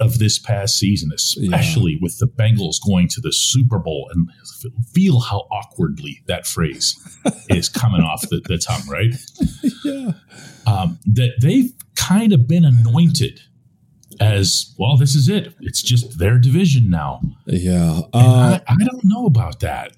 of 0.01 0.19
this 0.19 0.39
past 0.39 0.77
season, 0.79 1.11
especially 1.15 1.97
with 2.03 2.19
the 2.19 2.27
Bengals 2.27 2.77
going 2.85 3.07
to 3.09 3.21
the 3.21 3.33
Super 3.33 3.79
Bowl, 3.79 4.11
and 4.13 4.29
feel 4.93 5.21
how 5.21 5.47
awkwardly 5.51 6.23
that 6.27 6.47
phrase 6.47 6.97
is 7.51 7.69
coming 7.69 8.01
off 8.01 8.23
the, 8.29 8.41
the 8.47 8.59
tongue, 8.59 8.83
right? 8.89 9.15
yeah. 9.85 10.13
Um, 10.67 10.99
that 11.07 11.35
they've 11.41 11.73
kind 11.95 12.33
of 12.33 12.49
been 12.49 12.65
anointed 12.65 13.41
as 14.21 14.75
well. 14.79 14.97
This 14.97 15.15
is 15.15 15.29
it. 15.29 15.55
It's 15.61 15.83
just 15.83 16.19
their 16.19 16.39
division 16.39 16.91
now. 16.91 17.21
Yeah. 17.47 17.97
And 17.97 18.07
Uh, 18.13 18.61
I, 18.67 18.73
I 18.73 18.85
don't 18.85 19.05
know 19.05 19.27
about 19.27 19.61
that. 19.61 19.93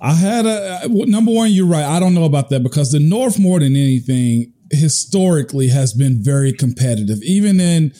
I 0.00 0.14
had 0.14 0.46
a 0.46 0.88
number 0.88 1.32
one. 1.32 1.50
You're 1.50 1.66
right. 1.66 1.84
I 1.84 2.00
don't 2.00 2.14
know 2.14 2.24
about 2.24 2.50
that 2.50 2.62
because 2.62 2.92
the 2.92 3.00
North, 3.00 3.38
more 3.38 3.60
than 3.60 3.76
anything, 3.76 4.52
historically 4.70 5.68
has 5.68 5.92
been 5.92 6.22
very 6.22 6.52
competitive. 6.52 7.22
Even 7.22 7.60
in 7.60 7.92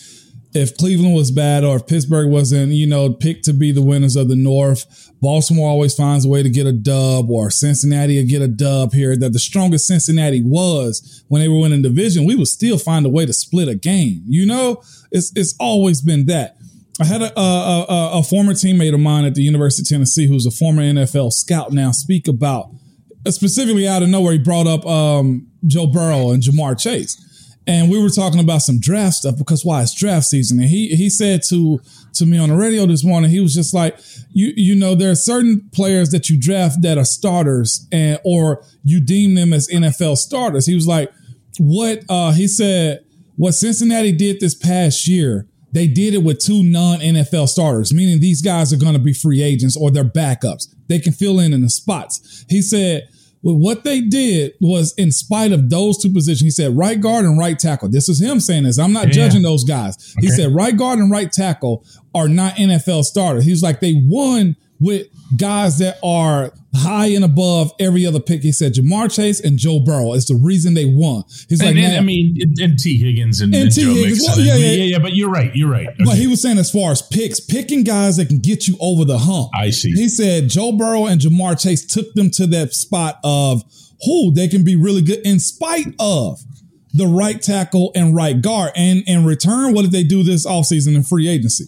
if 0.57 0.77
Cleveland 0.77 1.15
was 1.15 1.31
bad 1.31 1.65
or 1.65 1.77
if 1.77 1.87
Pittsburgh 1.87 2.31
wasn't, 2.31 2.73
you 2.73 2.87
know, 2.87 3.13
picked 3.13 3.45
to 3.45 3.53
be 3.53 3.73
the 3.73 3.83
winners 3.83 4.17
of 4.17 4.29
the 4.29 4.37
North, 4.37 5.11
Baltimore 5.21 5.69
always 5.69 5.95
finds 5.95 6.25
a 6.25 6.29
way 6.29 6.43
to 6.43 6.49
get 6.51 6.67
a 6.67 6.73
dub, 6.73 7.31
or 7.31 7.51
Cincinnati 7.51 8.19
will 8.19 8.29
get 8.29 8.43
a 8.43 8.49
dub 8.49 8.93
here. 8.93 9.17
That 9.17 9.33
the 9.33 9.39
strongest 9.39 9.87
Cincinnati 9.87 10.43
was 10.43 11.25
when 11.29 11.41
they 11.41 11.49
were 11.49 11.59
winning 11.59 11.83
division, 11.83 12.25
we 12.25 12.37
would 12.37 12.49
still 12.49 12.79
find 12.79 13.05
a 13.07 13.11
way 13.11 13.27
to 13.27 13.33
split 13.33 13.69
a 13.69 13.75
game. 13.75 14.23
You 14.27 14.47
know, 14.47 14.83
it's 15.11 15.33
it's 15.35 15.55
always 15.59 16.01
been 16.01 16.27
that. 16.27 16.56
I 17.01 17.05
had 17.05 17.21
a, 17.23 17.39
a, 17.39 17.87
a, 17.89 18.11
a 18.19 18.23
former 18.23 18.53
teammate 18.53 18.95
of 18.95 19.01
mine 19.01 19.25
at 19.25 19.35
the 19.35 19.43
University 19.43 19.83
of 19.83 19.89
Tennessee 19.89 20.27
who's 20.27 20.47
a 20.47 20.51
former 20.51 20.83
NFL 20.83 21.33
scout 21.33 21.73
now 21.73 21.91
speak 21.93 22.27
about 22.27 22.71
specifically 23.29 23.87
out 23.87 24.03
of 24.03 24.09
nowhere. 24.09 24.33
He 24.33 24.39
brought 24.39 24.67
up 24.67 24.87
um, 24.87 25.49
Joe 25.67 25.87
Burrow 25.87 26.31
and 26.31 26.43
Ja'Marr 26.43 26.79
Chase. 26.79 27.21
and 27.67 27.91
we 27.91 28.01
were 28.01 28.09
talking 28.09 28.41
about 28.41 28.63
some 28.63 28.79
draft 28.79 29.17
stuff 29.17 29.37
because 29.37 29.65
why 29.65 29.83
it's 29.83 29.95
draft 29.95 30.27
season. 30.27 30.61
And 30.61 30.69
he 30.69 30.95
he 30.95 31.11
said 31.11 31.43
to 31.49 31.81
to 32.15 32.25
me 32.25 32.39
on 32.39 32.49
the 32.49 32.57
radio 32.57 32.87
this 32.87 33.05
morning, 33.05 33.31
he 33.31 33.41
was 33.41 33.55
just 33.55 33.75
like, 33.75 33.99
you 34.31 34.53
you 34.57 34.75
know, 34.75 34.95
there 34.95 35.11
are 35.11 35.17
certain 35.17 35.69
players 35.73 36.11
that 36.11 36.31
you 36.31 36.41
draft 36.41 36.81
that 36.83 36.97
are 36.99 37.05
starters 37.05 37.87
and 37.93 38.19
or 38.25 38.65
you 38.85 39.01
deem 39.01 39.35
them 39.35 39.53
as 39.53 39.69
NFL 39.69 40.17
starters. 40.17 40.67
He 40.67 40.75
was 40.75 40.87
like, 40.87 41.13
what 41.59 42.05
uh 42.09 42.33
he 42.33 42.47
said 42.49 43.01
what 43.37 43.53
Cincinnati 43.53 44.13
did 44.13 44.41
this 44.41 44.55
past 44.55 45.07
year, 45.07 45.47
they 45.77 45.87
did 45.87 46.15
it 46.15 46.23
with 46.23 46.39
two 46.39 46.63
non 46.63 47.01
NFL 47.01 47.49
starters, 47.49 47.93
meaning 47.93 48.19
these 48.19 48.41
guys 48.41 48.73
are 48.73 48.79
going 48.79 48.95
to 48.95 48.99
be 48.99 49.13
free 49.13 49.43
agents 49.43 49.77
or 49.77 49.91
they're 49.91 50.05
backups. 50.05 50.75
They 50.89 50.99
can 50.99 51.13
fill 51.13 51.39
in 51.39 51.53
in 51.53 51.61
the 51.61 51.69
spots. 51.69 52.47
He 52.49 52.63
said, 52.63 53.11
well, 53.43 53.59
what 53.59 53.85
they 53.85 54.01
did 54.01 54.55
was, 54.59 54.95
in 54.95 55.13
spite 55.13 55.53
of 55.53 55.69
those 55.69 56.03
two 56.03 56.11
positions, 56.11 56.41
he 56.41 56.51
said 56.51 56.75
right 56.75 56.99
guard 56.99 57.27
and 57.27 57.39
right 57.39 57.59
tackle. 57.59 57.91
This 57.91 58.09
is 58.09 58.23
him 58.23 58.41
saying 58.41 58.65
this. 58.65 58.79
I'm 58.79 58.95
not 58.95 59.09
yeah. 59.09 59.13
judging 59.27 59.43
those 59.43 59.65
guys. 59.65 60.15
Okay. 60.17 60.27
He 60.27 60.33
said 60.33 60.55
right 60.55 60.75
guard 60.75 60.99
and 60.99 61.11
right 61.11 61.31
tackle 61.31 61.85
are 62.15 62.27
not 62.27 62.55
NFL 62.55 63.05
starters. 63.05 63.45
He 63.45 63.51
was 63.51 63.63
like, 63.63 63.81
they 63.81 63.93
won 63.95 64.57
with 64.81 65.07
guys 65.37 65.79
that 65.79 65.99
are 66.03 66.53
high 66.75 67.07
and 67.07 67.25
above 67.25 67.73
every 67.81 68.07
other 68.07 68.21
pick. 68.21 68.43
He 68.43 68.53
said 68.53 68.75
Ja'Marr 68.75 69.15
Chase 69.15 69.41
and 69.41 69.59
Joe 69.59 69.81
Burrow 69.81 70.13
is 70.13 70.27
the 70.27 70.37
reason 70.37 70.75
they 70.75 70.85
won. 70.85 71.25
He's 71.49 71.61
and, 71.61 71.77
like, 71.77 71.85
and, 71.85 71.97
I 71.97 72.01
mean, 72.01 72.37
and 72.59 72.79
Tee 72.79 72.99
Higgins 72.99 73.41
and, 73.41 73.55
and, 73.55 73.73
Tee 73.73 73.83
Joe 73.83 73.95
Higgins. 73.95 74.23
Well, 74.27 74.41
yeah, 74.41 74.57
yeah, 74.57 74.67
yeah, 74.67 74.85
yeah, 74.85 74.99
But 74.99 75.15
you're 75.15 75.31
right. 75.31 75.51
You're 75.55 75.71
right. 75.71 75.89
Okay. 75.89 76.05
But 76.05 76.17
he 76.17 76.27
was 76.27 76.43
saying 76.43 76.59
as 76.59 76.71
far 76.71 76.91
as 76.93 77.03
picks, 77.03 77.41
picking 77.41 77.83
guys 77.83 78.19
that 78.19 78.29
can 78.29 78.39
get 78.39 78.69
you 78.69 78.77
over 78.81 79.05
the 79.05 79.19
hump. 79.19 79.51
I 79.55 79.71
see. 79.71 79.93
He 79.93 80.09
said 80.09 80.49
Joe 80.49 80.73
Burrow 80.73 81.07
and 81.07 81.21
Ja'Marr 81.21 81.61
Chase 81.61 81.87
took 81.87 82.13
them 82.15 82.31
to 82.33 82.47
that 82.49 82.73
spot 82.73 83.19
of 83.25 83.63
who 84.05 84.33
they 84.33 84.49
can 84.49 84.65
be 84.65 84.77
really 84.77 85.03
good 85.03 85.21
in 85.25 85.41
spite 85.41 85.95
of 85.99 86.39
the 86.93 87.07
right 87.07 87.41
tackle 87.41 87.93
and 87.95 88.15
right 88.15 88.41
guard. 88.41 88.73
And 88.77 89.03
in 89.07 89.25
return, 89.25 89.73
what 89.73 89.83
did 89.83 89.93
they 89.93 90.05
do 90.05 90.23
this 90.23 90.47
offseason 90.47 90.95
in 90.95 91.03
free 91.03 91.29
agency? 91.29 91.67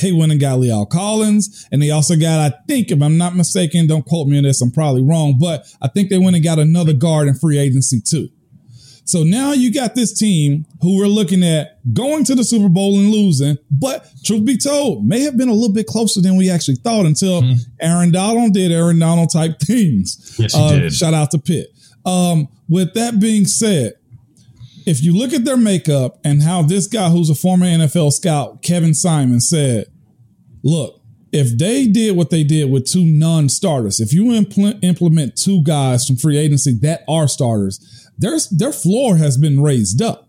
They 0.00 0.12
went 0.12 0.32
and 0.32 0.40
got 0.40 0.58
La'el 0.60 0.88
Collins, 0.88 1.68
and 1.70 1.82
they 1.82 1.90
also 1.90 2.16
got, 2.16 2.40
I 2.40 2.56
think, 2.66 2.90
if 2.90 3.02
I'm 3.02 3.18
not 3.18 3.36
mistaken, 3.36 3.86
don't 3.86 4.06
quote 4.06 4.28
me 4.28 4.38
on 4.38 4.44
this, 4.44 4.62
I'm 4.62 4.70
probably 4.70 5.02
wrong, 5.02 5.36
but 5.38 5.66
I 5.82 5.88
think 5.88 6.08
they 6.08 6.18
went 6.18 6.36
and 6.36 6.44
got 6.44 6.58
another 6.58 6.94
guard 6.94 7.28
in 7.28 7.34
free 7.34 7.58
agency 7.58 8.00
too. 8.00 8.30
So 9.04 9.22
now 9.22 9.52
you 9.52 9.70
got 9.70 9.94
this 9.94 10.18
team 10.18 10.64
who 10.80 10.96
we're 10.96 11.06
looking 11.06 11.44
at 11.44 11.78
going 11.92 12.24
to 12.24 12.34
the 12.34 12.44
Super 12.44 12.70
Bowl 12.70 12.98
and 12.98 13.10
losing, 13.10 13.58
but 13.70 14.10
truth 14.24 14.46
be 14.46 14.56
told, 14.56 15.06
may 15.06 15.20
have 15.20 15.36
been 15.36 15.50
a 15.50 15.52
little 15.52 15.74
bit 15.74 15.86
closer 15.86 16.22
than 16.22 16.36
we 16.36 16.48
actually 16.48 16.76
thought 16.76 17.04
until 17.04 17.42
mm-hmm. 17.42 17.58
Aaron 17.82 18.10
Donald 18.10 18.54
did 18.54 18.72
Aaron 18.72 18.98
Donald 18.98 19.30
type 19.30 19.60
things. 19.60 20.34
Yes, 20.38 20.54
he 20.54 20.62
uh, 20.62 20.70
did. 20.70 20.94
Shout 20.94 21.12
out 21.12 21.30
to 21.32 21.38
Pitt. 21.38 21.68
Um, 22.06 22.48
with 22.70 22.94
that 22.94 23.20
being 23.20 23.44
said, 23.44 23.92
if 24.86 25.02
you 25.02 25.16
look 25.16 25.32
at 25.32 25.44
their 25.44 25.56
makeup 25.56 26.18
and 26.24 26.42
how 26.42 26.62
this 26.62 26.86
guy 26.86 27.10
who's 27.10 27.30
a 27.30 27.34
former 27.34 27.66
NFL 27.66 28.12
scout, 28.12 28.62
Kevin 28.62 28.94
Simon, 28.94 29.40
said, 29.40 29.86
look, 30.62 31.00
if 31.32 31.58
they 31.58 31.86
did 31.86 32.16
what 32.16 32.30
they 32.30 32.44
did 32.44 32.70
with 32.70 32.86
two 32.86 33.04
non-starters, 33.04 33.98
if 33.98 34.12
you 34.12 34.32
implement, 34.32 34.84
implement 34.84 35.36
two 35.36 35.62
guys 35.62 36.06
from 36.06 36.16
free 36.16 36.38
agency 36.38 36.72
that 36.82 37.02
are 37.08 37.26
starters, 37.26 38.08
their 38.16 38.38
their 38.52 38.72
floor 38.72 39.16
has 39.16 39.36
been 39.36 39.60
raised 39.60 40.00
up. 40.00 40.28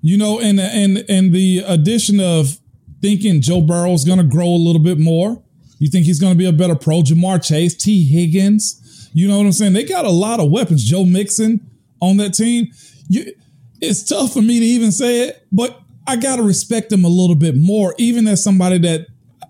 You 0.00 0.16
know, 0.16 0.40
and 0.40 0.58
and 0.58 1.04
and 1.08 1.32
the 1.32 1.58
addition 1.66 2.18
of 2.18 2.58
thinking 3.00 3.40
Joe 3.40 3.60
Burrow 3.60 3.92
is 3.92 4.04
going 4.04 4.18
to 4.18 4.24
grow 4.24 4.48
a 4.48 4.56
little 4.56 4.82
bit 4.82 4.98
more. 4.98 5.42
You 5.78 5.88
think 5.88 6.06
he's 6.06 6.20
going 6.20 6.32
to 6.32 6.38
be 6.38 6.46
a 6.46 6.52
better 6.52 6.74
pro? 6.74 7.02
Ja'Marr 7.02 7.42
Chase, 7.42 7.74
Tee 7.74 8.04
Higgins. 8.04 9.08
You 9.12 9.28
know 9.28 9.38
what 9.38 9.46
I'm 9.46 9.52
saying? 9.52 9.72
They 9.72 9.84
got 9.84 10.04
a 10.04 10.10
lot 10.10 10.40
of 10.40 10.50
weapons. 10.50 10.84
Joe 10.84 11.04
Mixon 11.04 11.60
on 12.00 12.16
that 12.18 12.34
team. 12.34 12.72
You, 13.08 13.32
it's 13.80 14.02
tough 14.02 14.32
for 14.32 14.42
me 14.42 14.58
to 14.58 14.64
even 14.64 14.92
say 14.92 15.28
it, 15.28 15.46
but 15.52 15.80
I 16.06 16.16
got 16.16 16.36
to 16.36 16.42
respect 16.42 16.90
them 16.90 17.04
a 17.04 17.08
little 17.08 17.36
bit 17.36 17.56
more, 17.56 17.94
even 17.98 18.26
as 18.26 18.42
somebody 18.42 18.78
that 18.78 19.06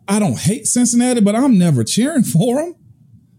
I 0.08 0.18
don't 0.18 0.38
hate 0.38 0.66
Cincinnati, 0.66 1.20
but 1.20 1.34
I'm 1.34 1.58
never 1.58 1.84
cheering 1.84 2.22
for 2.24 2.56
them. 2.62 2.74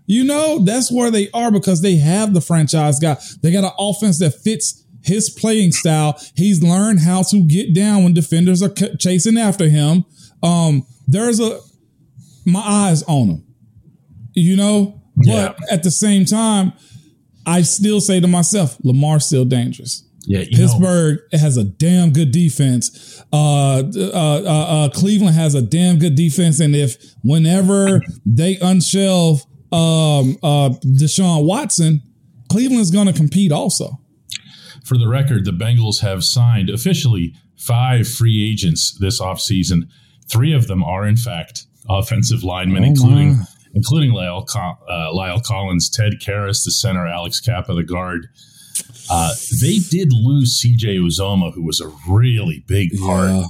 You 0.08 0.24
know, 0.24 0.60
that's 0.60 0.92
where 0.92 1.12
they 1.12 1.30
are 1.32 1.52
because 1.52 1.82
they 1.82 1.96
have 1.96 2.34
the 2.34 2.42
franchise 2.42 3.00
guy. 3.00 3.18
They 3.42 3.52
got 3.52 3.64
an 3.64 3.72
offense 3.80 4.20
that 4.20 4.32
fits 4.32 4.84
his 5.04 5.30
playing 5.30 5.72
style. 5.72 6.20
He's 6.36 6.62
learned 6.62 7.00
how 7.00 7.24
to 7.24 7.42
get 7.44 7.74
down 7.74 8.04
when 8.04 8.14
defenders 8.14 8.62
are 8.62 8.74
chasing 9.00 9.38
after 9.38 9.70
him. 9.70 10.06
Um, 10.44 10.86
there's 11.08 11.40
a 11.40 11.60
my 12.46 12.60
eyes 12.60 13.04
on 13.04 13.28
him, 13.30 13.44
you 14.34 14.56
know, 14.56 15.02
yeah. 15.18 15.54
but 15.58 15.72
at 15.72 15.84
the 15.84 15.92
same 15.92 16.26
time, 16.26 16.74
I 17.46 17.62
still 17.62 18.02
say 18.02 18.20
to 18.20 18.28
myself, 18.28 18.78
Lamar's 18.84 19.26
still 19.26 19.46
dangerous. 19.46 20.04
Yeah, 20.26 20.44
Pittsburgh 20.52 21.20
know. 21.34 21.40
has 21.40 21.58
a 21.58 21.64
damn 21.64 22.12
good 22.12 22.32
defense. 22.32 23.24
Uh, 23.34 23.80
uh, 23.80 24.12
uh, 24.14 24.86
uh, 24.86 24.90
Cleveland 24.90 25.36
has 25.36 25.56
a 25.56 25.62
damn 25.62 25.98
good 25.98 26.16
defense, 26.16 26.60
and 26.60 26.76
if 26.76 26.96
whenever 27.24 28.02
they 28.26 28.58
unshelve 28.58 29.42
um, 29.72 30.38
uh, 30.44 30.70
Deshaun 30.86 31.46
Watson, 31.46 32.02
Cleveland's 32.50 32.92
going 32.92 33.08
to 33.08 33.14
compete 33.14 33.52
also. 33.52 34.00
For 34.84 34.98
the 34.98 35.08
record, 35.08 35.46
the 35.46 35.52
Bengals 35.52 36.02
have 36.02 36.24
signed 36.24 36.70
officially 36.70 37.34
five 37.58 38.08
free 38.08 38.50
agents 38.50 38.98
this 39.00 39.22
offseason. 39.22 39.88
Three 40.28 40.54
of 40.54 40.68
them 40.68 40.84
are, 40.84 41.08
in 41.08 41.18
fact, 41.18 41.66
offensive 41.90 42.44
linemen, 42.44 42.84
oh 42.84 42.88
including 42.88 43.38
my. 43.38 43.44
including 43.74 44.12
Lyle, 44.12 44.46
uh, 44.56 45.12
La'el 45.14 45.44
Collins, 45.44 45.90
Ted 45.90 46.14
Karras, 46.22 46.64
the 46.64 46.72
center, 46.72 47.08
Alex 47.08 47.40
Cappa, 47.40 47.74
the 47.74 47.84
guard. 47.84 48.28
Uh, 49.10 49.34
they 49.62 49.80
did 49.80 50.14
lose 50.14 50.62
CJ 50.62 51.00
Uzomah, 51.00 51.54
who 51.54 51.64
was 51.64 51.82
a 51.82 51.92
really 52.10 52.64
big 52.68 52.98
part 53.00 53.30
yeah. 53.30 53.46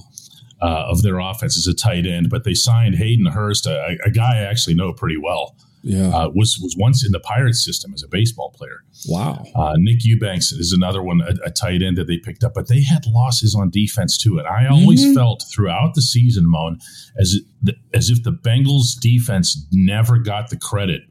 uh, 0.62 0.86
of 0.90 1.04
their 1.04 1.20
offense 1.20 1.58
as 1.58 1.68
a 1.68 1.74
tight 1.74 2.06
end, 2.06 2.30
but 2.30 2.44
they 2.44 2.54
signed 2.54 2.96
Hayden 2.96 3.28
Hurst, 3.28 3.68
a, 3.68 3.98
a 4.04 4.10
guy 4.10 4.38
I 4.38 4.44
actually 4.44 4.76
know 4.76 4.94
pretty 4.94 5.18
well. 5.18 5.56
Yeah, 5.84 6.10
uh, 6.10 6.30
was 6.30 6.60
was 6.62 6.76
once 6.78 7.04
in 7.04 7.12
the 7.12 7.20
Pirates 7.20 7.66
system 7.66 7.92
as 7.94 8.04
a 8.04 8.08
baseball 8.08 8.52
player. 8.56 8.84
Wow. 9.08 9.44
Uh, 9.56 9.74
Nick 9.78 10.06
Eubanks 10.06 10.52
is 10.52 10.72
another 10.72 11.02
one, 11.02 11.22
a, 11.22 11.34
a, 11.48 11.50
tight 11.50 11.82
end 11.82 11.98
that 11.98 12.06
they 12.06 12.20
picked 12.20 12.44
up, 12.44 12.54
but 12.54 12.68
they 12.68 12.84
had 12.84 13.08
losses 13.08 13.56
on 13.56 13.72
defense 13.72 14.16
too. 14.16 14.38
And 14.38 14.48
I 14.48 14.68
always 14.68 15.04
mm-hmm. 15.04 15.16
felt 15.16 15.44
throughout 15.52 15.96
the 15.96 16.04
season, 16.04 16.48
Mon, 16.48 16.78
as 17.20 17.40
as 17.96 18.12
if 18.12 18.22
the 18.22 18.32
Bengals 18.32 19.00
defense 19.00 19.66
never 19.72 20.20
got 20.20 20.52
the 20.52 20.58
credit 20.58 21.02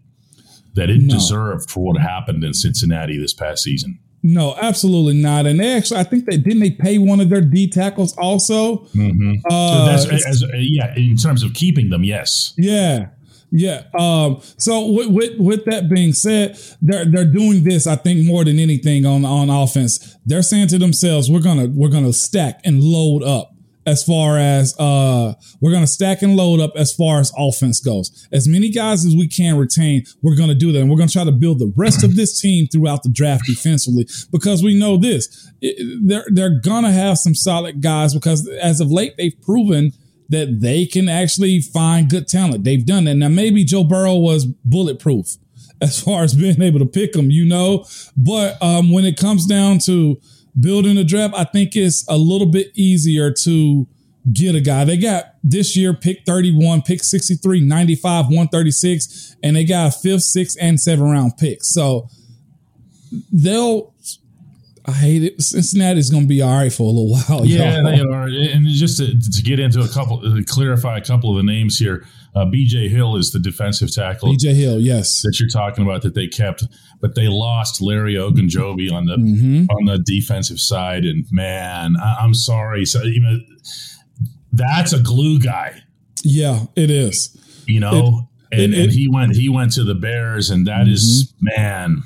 that 0.74 0.88
it 0.88 1.02
no. 1.02 1.14
deserved 1.14 1.68
for 1.68 1.80
what 1.80 2.00
happened 2.00 2.44
in 2.44 2.54
Cincinnati 2.54 3.18
this 3.18 3.34
past 3.34 3.64
season. 3.64 3.98
No, 4.22 4.54
absolutely 4.60 5.14
not. 5.14 5.46
And 5.46 5.58
they 5.58 5.76
actually, 5.76 6.00
I 6.00 6.04
think 6.04 6.26
they 6.26 6.36
didn't 6.36 6.60
they 6.60 6.70
pay 6.70 6.98
one 6.98 7.20
of 7.20 7.30
their 7.30 7.40
D 7.40 7.68
tackles 7.68 8.16
also. 8.18 8.78
Mm-hmm. 8.94 9.34
Uh, 9.50 9.96
so 9.98 10.08
that's 10.08 10.26
as, 10.26 10.44
yeah, 10.54 10.94
in 10.94 11.16
terms 11.16 11.42
of 11.42 11.54
keeping 11.54 11.88
them, 11.88 12.04
yes. 12.04 12.52
Yeah, 12.58 13.08
yeah. 13.50 13.84
Um, 13.98 14.40
so 14.58 14.90
with, 14.90 15.08
with, 15.08 15.38
with 15.38 15.64
that 15.64 15.88
being 15.88 16.12
said, 16.12 16.58
they're 16.82 17.06
they're 17.06 17.24
doing 17.24 17.64
this. 17.64 17.86
I 17.86 17.96
think 17.96 18.26
more 18.26 18.44
than 18.44 18.58
anything 18.58 19.06
on 19.06 19.24
on 19.24 19.48
offense, 19.48 20.16
they're 20.26 20.42
saying 20.42 20.68
to 20.68 20.78
themselves, 20.78 21.30
"We're 21.30 21.40
gonna 21.40 21.66
we're 21.66 21.88
gonna 21.88 22.12
stack 22.12 22.60
and 22.64 22.82
load 22.82 23.22
up." 23.22 23.54
As 23.90 24.04
far 24.04 24.38
as 24.38 24.78
uh 24.78 25.34
we're 25.60 25.72
gonna 25.72 25.86
stack 25.86 26.22
and 26.22 26.36
load 26.36 26.60
up 26.60 26.72
as 26.76 26.92
far 26.94 27.18
as 27.18 27.32
offense 27.36 27.80
goes. 27.80 28.28
As 28.32 28.46
many 28.46 28.70
guys 28.70 29.04
as 29.04 29.14
we 29.16 29.26
can 29.28 29.56
retain, 29.58 30.04
we're 30.22 30.36
gonna 30.36 30.54
do 30.54 30.70
that. 30.72 30.80
And 30.80 30.90
we're 30.90 30.96
gonna 30.96 31.10
try 31.10 31.24
to 31.24 31.32
build 31.32 31.58
the 31.58 31.72
rest 31.76 32.04
of 32.04 32.14
this 32.16 32.40
team 32.40 32.68
throughout 32.68 33.02
the 33.02 33.08
draft 33.08 33.44
defensively 33.46 34.06
because 34.30 34.62
we 34.62 34.78
know 34.78 34.96
this. 34.96 35.50
It, 35.60 36.06
they're 36.06 36.26
they're 36.28 36.60
gonna 36.60 36.92
have 36.92 37.18
some 37.18 37.34
solid 37.34 37.82
guys 37.82 38.14
because 38.14 38.48
as 38.62 38.80
of 38.80 38.90
late 38.90 39.14
they've 39.18 39.40
proven 39.42 39.92
that 40.28 40.60
they 40.60 40.86
can 40.86 41.08
actually 41.08 41.60
find 41.60 42.08
good 42.08 42.28
talent. 42.28 42.62
They've 42.62 42.86
done 42.86 43.04
that. 43.04 43.16
Now 43.16 43.28
maybe 43.28 43.64
Joe 43.64 43.82
Burrow 43.82 44.14
was 44.16 44.46
bulletproof 44.46 45.26
as 45.82 46.00
far 46.00 46.22
as 46.22 46.34
being 46.34 46.62
able 46.62 46.78
to 46.78 46.86
pick 46.86 47.12
them, 47.12 47.30
you 47.30 47.44
know. 47.44 47.84
But 48.16 48.62
um 48.62 48.92
when 48.92 49.04
it 49.04 49.16
comes 49.16 49.46
down 49.46 49.80
to 49.80 50.20
building 50.58 50.96
a 50.96 51.04
draft, 51.04 51.34
I 51.34 51.44
think 51.44 51.76
it's 51.76 52.06
a 52.08 52.16
little 52.16 52.46
bit 52.46 52.68
easier 52.74 53.32
to 53.44 53.86
get 54.32 54.54
a 54.54 54.60
guy. 54.60 54.84
They 54.84 54.96
got 54.96 55.34
this 55.42 55.76
year 55.76 55.94
pick 55.94 56.24
31, 56.26 56.82
pick 56.82 57.02
63, 57.02 57.60
95, 57.60 58.26
136, 58.26 59.36
and 59.42 59.56
they 59.56 59.64
got 59.64 59.88
a 59.88 59.98
fifth, 59.98 60.22
sixth, 60.22 60.56
and 60.60 60.80
seven 60.80 61.04
round 61.10 61.36
pick. 61.38 61.62
So 61.62 62.08
they'll 63.32 63.94
I 64.86 64.92
hate 64.92 65.22
it. 65.22 65.42
Cincinnati's 65.42 66.10
going 66.10 66.24
to 66.24 66.28
be 66.28 66.42
all 66.42 66.56
right 66.56 66.72
for 66.72 66.84
a 66.84 66.86
little 66.86 67.10
while. 67.28 67.44
Yeah, 67.44 67.76
y'all. 67.76 67.84
they 67.84 68.00
are. 68.00 68.26
And 68.54 68.66
just 68.66 68.98
to, 68.98 69.06
to, 69.06 69.42
get 69.42 69.60
into 69.60 69.80
a 69.80 69.88
couple, 69.88 70.20
to 70.20 70.42
clarify 70.44 70.98
a 70.98 71.04
couple 71.04 71.30
of 71.30 71.36
the 71.36 71.42
names 71.42 71.78
here. 71.78 72.06
Uh, 72.34 72.44
BJ 72.44 72.88
Hill 72.88 73.16
is 73.16 73.32
the 73.32 73.40
defensive 73.40 73.92
tackle. 73.92 74.32
BJ 74.32 74.54
Hill, 74.54 74.80
yes, 74.80 75.22
that 75.22 75.38
you're 75.40 75.48
talking 75.48 75.84
about 75.84 76.02
that 76.02 76.14
they 76.14 76.28
kept, 76.28 76.64
but 77.00 77.14
they 77.14 77.28
lost 77.28 77.80
Larry 77.80 78.14
Ogunjobi 78.14 78.92
on 78.92 79.06
the 79.06 79.16
mm-hmm. 79.16 79.64
on 79.70 79.84
the 79.86 79.98
defensive 79.98 80.60
side. 80.60 81.04
And 81.04 81.26
man, 81.32 81.94
I, 82.00 82.24
am 82.24 82.34
sorry. 82.34 82.84
So 82.84 83.02
you 83.02 83.20
know, 83.20 83.38
that's 84.52 84.92
a 84.92 85.00
glue 85.00 85.40
guy. 85.40 85.82
Yeah, 86.22 86.66
it 86.76 86.90
is. 86.90 87.36
You 87.66 87.80
know, 87.80 88.28
and, 88.52 88.74
it, 88.74 88.78
and 88.78 88.92
he 88.92 89.08
went 89.08 89.36
he 89.36 89.48
went 89.48 89.72
to 89.72 89.84
the 89.84 89.94
Bears, 89.94 90.50
and 90.50 90.66
that 90.66 90.82
mm-hmm. 90.82 90.92
is 90.92 91.32
man. 91.40 92.02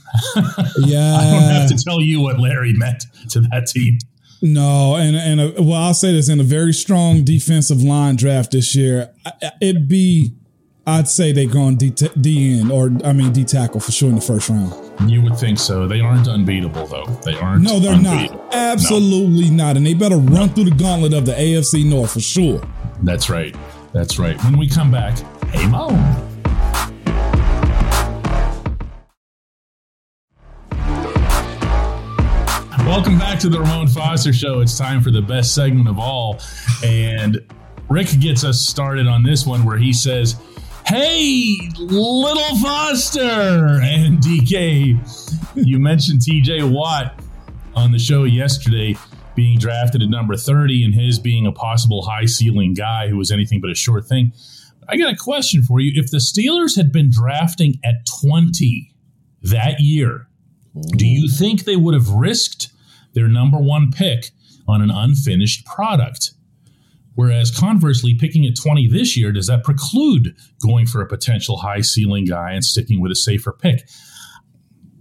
yeah, 0.79 1.17
I 1.21 1.31
don't 1.31 1.43
have 1.43 1.69
to 1.69 1.77
tell 1.85 2.01
you 2.01 2.21
what 2.21 2.41
Larry 2.41 2.73
meant 2.73 3.05
to 3.31 3.41
that 3.41 3.67
team. 3.67 3.99
No, 4.47 4.97
and 4.97 5.17
and 5.17 5.41
a, 5.41 5.63
well, 5.63 5.83
I'll 5.83 5.95
say 5.95 6.13
this 6.13 6.29
in 6.29 6.39
a 6.39 6.43
very 6.43 6.75
strong 6.75 7.25
defensive 7.25 7.83
line 7.83 8.17
draft 8.17 8.51
this 8.51 8.77
year. 8.77 9.11
It'd 9.59 9.89
be, 9.89 10.35
I'd 10.87 11.09
say 11.09 11.33
they 11.33 11.47
go 11.47 11.63
on 11.63 11.77
D, 11.77 11.89
D 11.91 12.61
end 12.61 12.71
or 12.71 12.93
I 13.07 13.15
mean 13.15 13.33
D 13.33 13.45
tackle 13.45 13.81
for 13.81 13.91
sure 13.91 14.11
in 14.11 14.17
the 14.17 14.21
first 14.21 14.51
round. 14.51 15.11
You 15.11 15.23
would 15.23 15.39
think 15.39 15.59
so. 15.59 15.89
They 15.89 16.01
aren't 16.01 16.29
unbeatable 16.29 16.87
though. 16.87 17.07
They 17.25 17.39
aren't. 17.39 17.63
No, 17.63 17.79
they're 17.79 17.95
unbeatable. 17.95 18.37
not. 18.37 18.55
Absolutely 18.55 19.49
no. 19.49 19.65
not. 19.65 19.77
And 19.79 19.87
they 19.87 19.95
better 19.95 20.19
run 20.19 20.51
through 20.51 20.65
the 20.65 20.77
gauntlet 20.77 21.15
of 21.15 21.25
the 21.25 21.33
AFC 21.33 21.87
North 21.87 22.13
for 22.13 22.21
sure. 22.21 22.61
That's 23.03 23.31
right. 23.31 23.57
That's 23.95 24.19
right. 24.19 24.37
When 24.45 24.59
we 24.59 24.69
come 24.69 24.91
back, 24.91 25.17
hey 25.53 25.67
Mo. 25.69 25.89
Welcome 32.95 33.19
back 33.19 33.41
to 33.41 33.49
the 33.49 33.59
Ramon 33.59 33.89
Foster 33.89 34.33
Show. 34.33 34.61
It's 34.61 34.79
time 34.79 35.03
for 35.03 35.11
the 35.11 35.21
best 35.21 35.53
segment 35.53 35.89
of 35.89 35.99
all. 35.99 36.39
And 36.85 37.41
Rick 37.89 38.21
gets 38.21 38.45
us 38.45 38.61
started 38.61 39.09
on 39.09 39.25
this 39.25 39.45
one 39.45 39.65
where 39.65 39.77
he 39.77 39.93
says, 39.93 40.37
Hey, 40.87 41.57
little 41.77 42.57
Foster. 42.59 43.81
And 43.83 44.19
DK, 44.23 45.57
you 45.57 45.81
mentioned 45.81 46.21
TJ 46.21 46.71
Watt 46.71 47.21
on 47.75 47.91
the 47.91 47.99
show 47.99 48.23
yesterday 48.23 48.97
being 49.35 49.59
drafted 49.59 50.01
at 50.01 50.09
number 50.09 50.37
30 50.37 50.85
and 50.85 50.95
his 50.95 51.19
being 51.19 51.49
a 51.49 51.53
possible 51.53 52.05
high 52.05 52.27
ceiling 52.27 52.75
guy 52.75 53.09
who 53.09 53.17
was 53.17 53.33
anything 53.33 53.61
but 53.61 53.71
a 53.71 53.75
short 53.75 54.07
thing. 54.07 54.33
I 54.89 54.97
got 54.97 55.13
a 55.13 55.17
question 55.17 55.65
for 55.65 55.81
you. 55.81 56.01
If 56.01 56.13
the 56.13 56.19
Steelers 56.19 56.77
had 56.77 56.93
been 56.93 57.11
drafting 57.11 57.75
at 57.83 58.07
20 58.23 58.95
that 59.43 59.81
year, 59.81 60.29
do 60.97 61.05
you 61.05 61.29
think 61.29 61.65
they 61.65 61.75
would 61.75 61.95
have 61.95 62.09
risked 62.09 62.71
their 63.15 63.29
number 63.29 63.59
one 63.59 63.91
pick 63.91 64.31
on 64.69 64.83
an 64.83 64.91
unfinished 64.91 65.65
product? 65.67 66.33
Whereas 67.15 67.51
conversely, 67.57 68.15
picking 68.15 68.45
at 68.45 68.57
20 68.57 68.89
this 68.89 69.17
year, 69.17 69.31
does 69.31 69.47
that 69.47 69.63
preclude 69.63 70.37
going 70.61 70.87
for 70.87 71.01
a 71.01 71.07
potential 71.07 71.59
high 71.59 71.81
ceiling 71.81 72.25
guy 72.25 72.53
and 72.53 72.65
sticking 72.65 73.01
with 73.01 73.13
a 73.13 73.17
safer 73.17 73.53
pick? 73.53 73.89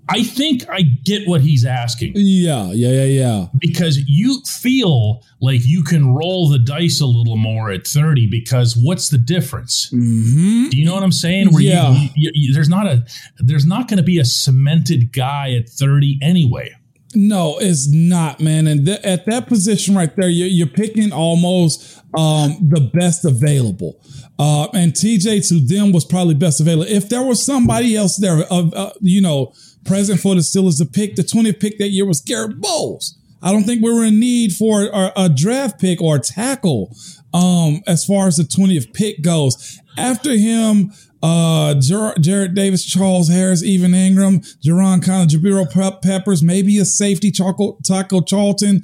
I 0.09 0.23
think 0.23 0.69
I 0.69 0.81
get 0.81 1.27
what 1.27 1.41
he's 1.41 1.63
asking. 1.63 2.13
Yeah, 2.15 2.71
yeah, 2.71 2.89
yeah, 2.89 3.05
yeah. 3.05 3.47
Because 3.57 3.99
you 4.05 4.41
feel 4.45 5.23
like 5.39 5.61
you 5.63 5.81
can 5.81 6.13
roll 6.13 6.49
the 6.49 6.59
dice 6.59 6.99
a 6.99 7.05
little 7.05 7.37
more 7.37 7.71
at 7.71 7.87
30 7.87 8.27
because 8.27 8.75
what's 8.75 9.09
the 9.09 9.17
difference? 9.17 9.89
Mm-hmm. 9.91 10.69
Do 10.69 10.77
you 10.77 10.85
know 10.85 10.93
what 10.93 11.03
I'm 11.03 11.13
saying? 11.13 11.53
Where 11.53 11.63
yeah. 11.63 11.93
You, 11.93 12.09
you, 12.15 12.31
you, 12.33 12.53
there's 12.53 12.69
not 12.69 12.85
a 12.85 13.05
there's 13.37 13.65
not 13.65 13.87
going 13.87 13.97
to 13.97 14.03
be 14.03 14.19
a 14.19 14.25
cemented 14.25 15.13
guy 15.13 15.53
at 15.53 15.69
30 15.69 16.19
anyway. 16.21 16.75
No, 17.15 17.57
it's 17.59 17.91
not, 17.91 18.39
man. 18.39 18.67
And 18.67 18.85
th- 18.85 19.01
at 19.03 19.25
that 19.25 19.47
position 19.47 19.95
right 19.95 20.13
there, 20.15 20.29
you're, 20.29 20.47
you're 20.47 20.67
picking 20.67 21.11
almost 21.11 21.99
um, 22.17 22.57
the 22.61 22.89
best 22.93 23.25
available. 23.25 23.99
Uh, 24.39 24.67
and 24.73 24.93
TJ 24.93 25.47
to 25.49 25.59
them 25.59 25.91
was 25.91 26.05
probably 26.05 26.33
best 26.33 26.59
available. 26.59 26.91
If 26.91 27.09
there 27.09 27.23
was 27.23 27.43
somebody 27.43 27.95
else 27.95 28.17
there, 28.17 28.39
uh, 28.51 28.69
uh, 28.69 28.93
you 29.01 29.21
know, 29.21 29.53
present 29.85 30.19
for 30.19 30.35
the 30.35 30.41
Steelers 30.41 30.79
to 30.79 30.85
pick, 30.85 31.15
the 31.15 31.23
20th 31.23 31.59
pick 31.59 31.77
that 31.77 31.89
year 31.89 32.05
was 32.05 32.21
Garett 32.21 32.59
Bolles. 32.59 33.17
I 33.41 33.51
don't 33.51 33.63
think 33.63 33.83
we 33.83 33.93
were 33.93 34.05
in 34.05 34.19
need 34.19 34.53
for 34.53 34.83
a, 34.83 35.11
a 35.17 35.29
draft 35.29 35.79
pick 35.79 36.01
or 36.01 36.17
tackle 36.17 36.95
um, 37.33 37.81
as 37.85 38.05
far 38.05 38.27
as 38.27 38.37
the 38.37 38.43
20th 38.43 38.93
pick 38.93 39.21
goes. 39.21 39.79
After 39.97 40.31
him, 40.31 40.93
uh, 41.23 41.73
Jar- 41.75 42.13
Jarrad 42.15 42.53
Davis, 42.53 42.85
Charles 42.85 43.29
Harris, 43.29 43.63
Evan 43.63 43.93
Engram, 43.93 44.45
Jerron 44.63 45.03
Connor, 45.03 45.25
Jabril 45.25 46.01
Peppers, 46.01 46.43
maybe 46.43 46.77
a 46.77 46.85
safety, 46.85 47.31
Taco, 47.31 47.77
Taco 47.83 48.21
Charlton. 48.21 48.83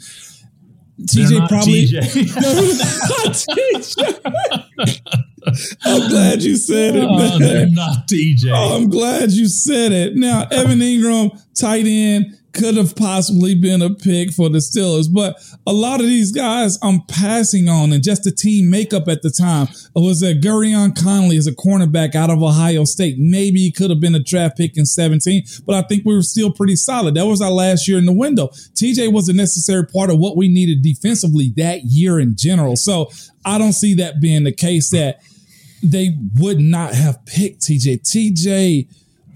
TJ 1.01 1.47
probably. 1.47 1.85
I'm 5.85 6.09
glad 6.09 6.43
you 6.43 6.55
said 6.57 6.95
it. 6.95 7.07
Oh, 7.09 7.39
they're 7.39 7.69
not 7.69 8.07
TJ. 8.07 8.51
Oh, 8.53 8.75
I'm 8.75 8.89
glad 8.89 9.31
you 9.31 9.47
said 9.47 9.91
it. 9.91 10.15
Now, 10.15 10.47
Evan 10.51 10.79
Engram, 10.79 11.39
tight 11.53 11.85
end, 11.87 12.37
could 12.53 12.75
have 12.77 12.95
possibly 12.95 13.55
been 13.55 13.81
a 13.81 13.89
pick 13.89 14.31
for 14.31 14.49
the 14.49 14.59
Steelers, 14.59 15.11
but 15.11 15.37
a 15.67 15.73
lot 15.73 15.99
of 15.99 16.07
these 16.07 16.31
guys 16.31 16.77
I'm 16.81 17.01
passing 17.01 17.69
on, 17.69 17.93
and 17.93 18.03
just 18.03 18.23
the 18.23 18.31
team 18.31 18.69
makeup 18.69 19.07
at 19.07 19.21
the 19.21 19.29
time 19.29 19.67
was 19.95 20.21
that 20.21 20.41
Gareon 20.41 21.01
Conley 21.01 21.37
is 21.37 21.47
a 21.47 21.51
cornerback 21.51 22.15
out 22.15 22.29
of 22.29 22.41
Ohio 22.41 22.85
State. 22.85 23.15
Maybe 23.17 23.59
he 23.59 23.71
could 23.71 23.89
have 23.89 23.99
been 23.99 24.15
a 24.15 24.19
draft 24.19 24.57
pick 24.57 24.77
in 24.77 24.85
17, 24.85 25.43
but 25.65 25.75
I 25.75 25.87
think 25.87 26.05
we 26.05 26.15
were 26.15 26.21
still 26.21 26.51
pretty 26.51 26.75
solid. 26.75 27.15
That 27.15 27.25
was 27.25 27.41
our 27.41 27.51
last 27.51 27.87
year 27.87 27.97
in 27.97 28.05
the 28.05 28.13
window. 28.13 28.47
TJ 28.47 29.11
was 29.13 29.29
a 29.29 29.33
necessary 29.33 29.85
part 29.85 30.09
of 30.09 30.17
what 30.19 30.37
we 30.37 30.47
needed 30.47 30.81
defensively 30.81 31.53
that 31.57 31.83
year 31.85 32.19
in 32.19 32.35
general. 32.35 32.75
So 32.75 33.11
I 33.45 33.57
don't 33.57 33.73
see 33.73 33.93
that 33.95 34.21
being 34.21 34.43
the 34.43 34.51
case 34.51 34.89
that 34.91 35.21
they 35.81 36.17
would 36.35 36.59
not 36.59 36.93
have 36.93 37.25
picked 37.25 37.61
TJ. 37.61 38.01
TJ 38.01 38.87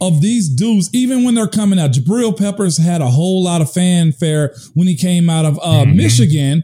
of 0.02 0.22
these 0.22 0.50
dudes, 0.50 0.90
even 0.94 1.24
when 1.24 1.36
they're 1.36 1.48
coming 1.48 1.80
out, 1.80 1.92
Jabril 1.92 2.38
Peppers 2.38 2.78
had 2.78 3.02
a 3.02 3.08
whole 3.08 3.44
lot 3.44 3.62
of 3.62 3.72
fanfare 3.72 4.56
when 4.74 4.88
he 4.88 4.96
came 4.96 5.30
out 5.30 5.46
of 5.46 5.58
uh, 5.60 5.84
mm-hmm. 5.84 5.98
Michigan. 5.98 6.64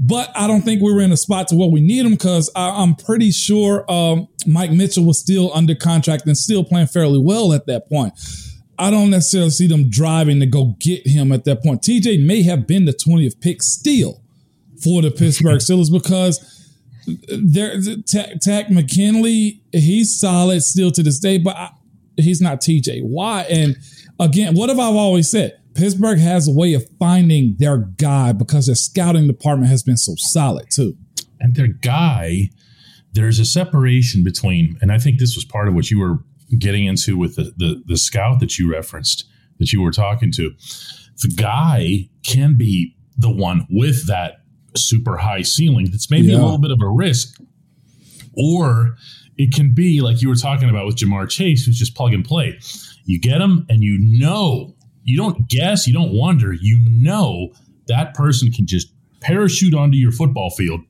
But 0.00 0.30
I 0.36 0.46
don't 0.46 0.62
think 0.62 0.80
we 0.80 0.92
were 0.92 1.00
in 1.00 1.10
a 1.10 1.16
spot 1.16 1.48
to 1.48 1.56
where 1.56 1.68
we 1.68 1.80
need 1.80 2.06
him 2.06 2.12
because 2.12 2.50
I'm 2.54 2.94
pretty 2.94 3.32
sure 3.32 3.84
um, 3.90 4.28
Mike 4.46 4.70
Mitchell 4.70 5.04
was 5.04 5.18
still 5.18 5.52
under 5.52 5.74
contract 5.74 6.24
and 6.26 6.36
still 6.36 6.62
playing 6.62 6.86
fairly 6.86 7.18
well 7.18 7.52
at 7.52 7.66
that 7.66 7.88
point. 7.88 8.14
I 8.78 8.90
don't 8.90 9.10
necessarily 9.10 9.50
see 9.50 9.66
them 9.66 9.90
driving 9.90 10.38
to 10.38 10.46
go 10.46 10.76
get 10.78 11.04
him 11.04 11.32
at 11.32 11.44
that 11.44 11.64
point. 11.64 11.82
TJ 11.82 12.24
may 12.24 12.42
have 12.42 12.68
been 12.68 12.84
the 12.84 12.92
20th 12.92 13.40
pick 13.40 13.60
still 13.60 14.22
for 14.82 15.02
the 15.02 15.10
Pittsburgh 15.10 15.58
Steelers 15.58 15.92
because 15.92 16.54
there, 17.28 17.80
Takk 18.40 18.70
McKinley, 18.70 19.62
he's 19.72 20.18
solid 20.18 20.62
still 20.62 20.92
to 20.92 21.02
this 21.02 21.18
day, 21.18 21.38
but 21.38 21.56
I, 21.56 21.70
he's 22.18 22.40
not 22.40 22.60
TJ 22.60 23.02
Why? 23.02 23.42
And 23.42 23.76
again, 24.20 24.54
what 24.54 24.68
have 24.68 24.78
I 24.78 24.84
always 24.84 25.30
said? 25.30 25.58
Pittsburgh 25.74 26.18
has 26.18 26.48
a 26.48 26.52
way 26.52 26.74
of 26.74 26.84
finding 26.98 27.54
their 27.58 27.78
guy 27.78 28.32
because 28.32 28.66
their 28.66 28.74
scouting 28.74 29.26
department 29.26 29.70
has 29.70 29.82
been 29.82 29.96
so 29.96 30.14
solid 30.16 30.66
too. 30.70 30.96
And 31.38 31.54
their 31.54 31.68
guy, 31.68 32.50
there's 33.12 33.38
a 33.38 33.44
separation 33.44 34.24
between, 34.24 34.76
and 34.80 34.90
I 34.90 34.98
think 34.98 35.20
this 35.20 35.36
was 35.36 35.44
part 35.44 35.68
of 35.68 35.74
what 35.74 35.90
you 35.90 36.00
were 36.00 36.18
getting 36.58 36.86
into 36.86 37.16
with 37.16 37.36
the, 37.36 37.52
the, 37.56 37.82
the 37.86 37.96
scout 37.96 38.40
that 38.40 38.58
you 38.58 38.70
referenced, 38.70 39.24
that 39.58 39.72
you 39.72 39.80
were 39.80 39.92
talking 39.92 40.32
to. 40.32 40.50
The 41.22 41.32
guy 41.36 42.08
can 42.24 42.56
be 42.56 42.96
the 43.16 43.30
one 43.30 43.66
with 43.70 44.06
that 44.08 44.42
super 44.76 45.18
high 45.18 45.42
ceiling 45.42 45.90
that's 45.90 46.10
maybe 46.10 46.28
yeah. 46.28 46.38
a 46.38 46.42
little 46.42 46.58
bit 46.58 46.70
of 46.70 46.78
a 46.82 46.88
risk. 46.88 47.40
Or 48.36 48.96
it 49.38 49.54
can 49.54 49.72
be 49.72 50.00
like 50.00 50.20
you 50.20 50.28
were 50.28 50.34
talking 50.34 50.68
about 50.68 50.84
with 50.84 50.96
Ja'Marr 50.96 51.30
Chase, 51.30 51.64
who's 51.64 51.78
just 51.78 51.94
plug 51.94 52.12
and 52.12 52.24
play. 52.24 52.58
You 53.04 53.20
get 53.20 53.40
him, 53.40 53.64
and 53.68 53.82
you 53.82 53.98
know, 53.98 54.74
you 55.04 55.16
don't 55.16 55.48
guess, 55.48 55.86
you 55.86 55.94
don't 55.94 56.12
wonder, 56.12 56.52
you 56.52 56.78
know 56.90 57.52
that 57.86 58.14
person 58.14 58.52
can 58.52 58.66
just 58.66 58.92
parachute 59.20 59.74
onto 59.74 59.96
your 59.96 60.12
football 60.12 60.50
field 60.50 60.82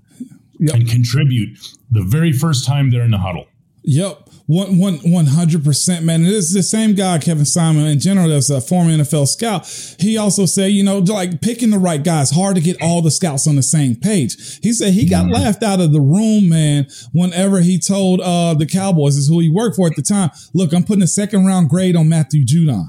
yep. 0.59 0.75
and 0.75 0.89
contribute 0.89 1.57
the 1.91 2.03
very 2.03 2.33
first 2.33 2.67
time 2.67 2.91
they're 2.91 3.03
in 3.03 3.13
the 3.13 3.19
huddle. 3.19 3.47
Yep. 3.85 4.28
One, 4.49 4.79
one, 4.79 4.97
100%, 5.01 6.03
man. 6.05 6.23
And 6.23 6.31
this 6.31 6.47
is 6.47 6.55
the 6.55 6.63
same 6.63 6.95
guy, 6.95 7.19
Kevin 7.19 7.45
Simon, 7.45 7.85
in 7.85 8.01
general, 8.01 8.33
as 8.33 8.49
a 8.49 8.63
former 8.63 8.91
NFL 8.91 9.29
scout. 9.29 9.67
He 10.01 10.17
also 10.17 10.47
said, 10.47 10.73
you 10.73 10.83
know, 10.83 11.01
like 11.01 11.43
picking 11.43 11.69
the 11.69 11.79
right 11.79 12.03
guys, 12.03 12.31
hard 12.31 12.57
to 12.57 12.63
get 12.63 12.81
all 12.81 13.03
the 13.03 13.11
scouts 13.11 13.47
on 13.47 13.57
the 13.57 13.63
same 13.63 13.95
page. 13.95 14.59
He 14.63 14.73
said 14.73 14.95
he 14.95 15.07
got 15.07 15.27
mm. 15.27 15.35
laughed 15.35 15.63
out 15.63 15.83
of 15.83 15.93
the 15.93 16.01
room, 16.01 16.49
man, 16.49 16.87
whenever 17.13 17.61
he 17.61 17.79
told 17.79 18.23
uh, 18.23 18.55
the 18.55 18.65
Cowboys, 18.65 19.19
is 19.19 19.29
who 19.29 19.39
he 19.39 19.51
worked 19.51 19.77
for 19.77 19.87
at 19.87 19.97
the 19.97 20.03
time, 20.03 20.31
look, 20.55 20.73
I'm 20.73 20.83
putting 20.83 21.03
a 21.03 21.09
second 21.09 21.45
round 21.45 21.69
grade 21.69 21.95
on 21.95 22.09
Matthew 22.09 22.47
Judon. 22.47 22.87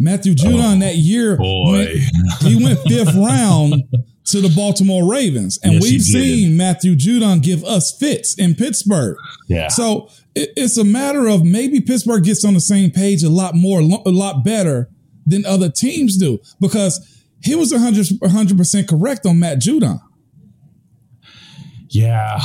Matthew 0.00 0.34
Judon 0.34 0.76
oh, 0.76 0.80
that 0.80 0.96
year, 0.96 1.36
went, 1.38 1.90
he 2.40 2.64
went 2.64 2.78
fifth 2.88 3.14
round 3.14 3.74
to 4.24 4.40
the 4.40 4.52
Baltimore 4.54 5.10
Ravens. 5.10 5.58
And 5.62 5.74
yes, 5.74 5.82
we've 5.82 6.02
seen 6.02 6.56
Matthew 6.56 6.94
Judon 6.94 7.42
give 7.42 7.64
us 7.64 7.96
fits 7.96 8.38
in 8.38 8.54
Pittsburgh. 8.54 9.16
Yeah. 9.48 9.68
So 9.68 10.08
it, 10.34 10.50
it's 10.56 10.76
a 10.76 10.84
matter 10.84 11.28
of 11.28 11.44
maybe 11.44 11.80
Pittsburgh 11.80 12.24
gets 12.24 12.44
on 12.44 12.54
the 12.54 12.60
same 12.60 12.90
page 12.90 13.22
a 13.22 13.30
lot 13.30 13.54
more, 13.54 13.80
a 13.80 14.10
lot 14.10 14.44
better 14.44 14.88
than 15.26 15.44
other 15.44 15.70
teams 15.70 16.16
do 16.16 16.38
because 16.60 17.24
he 17.42 17.54
was 17.54 17.72
100, 17.72 18.06
100% 18.06 18.88
correct 18.88 19.26
on 19.26 19.38
Matt 19.38 19.58
Judon. 19.58 20.00
Yeah. 21.88 22.40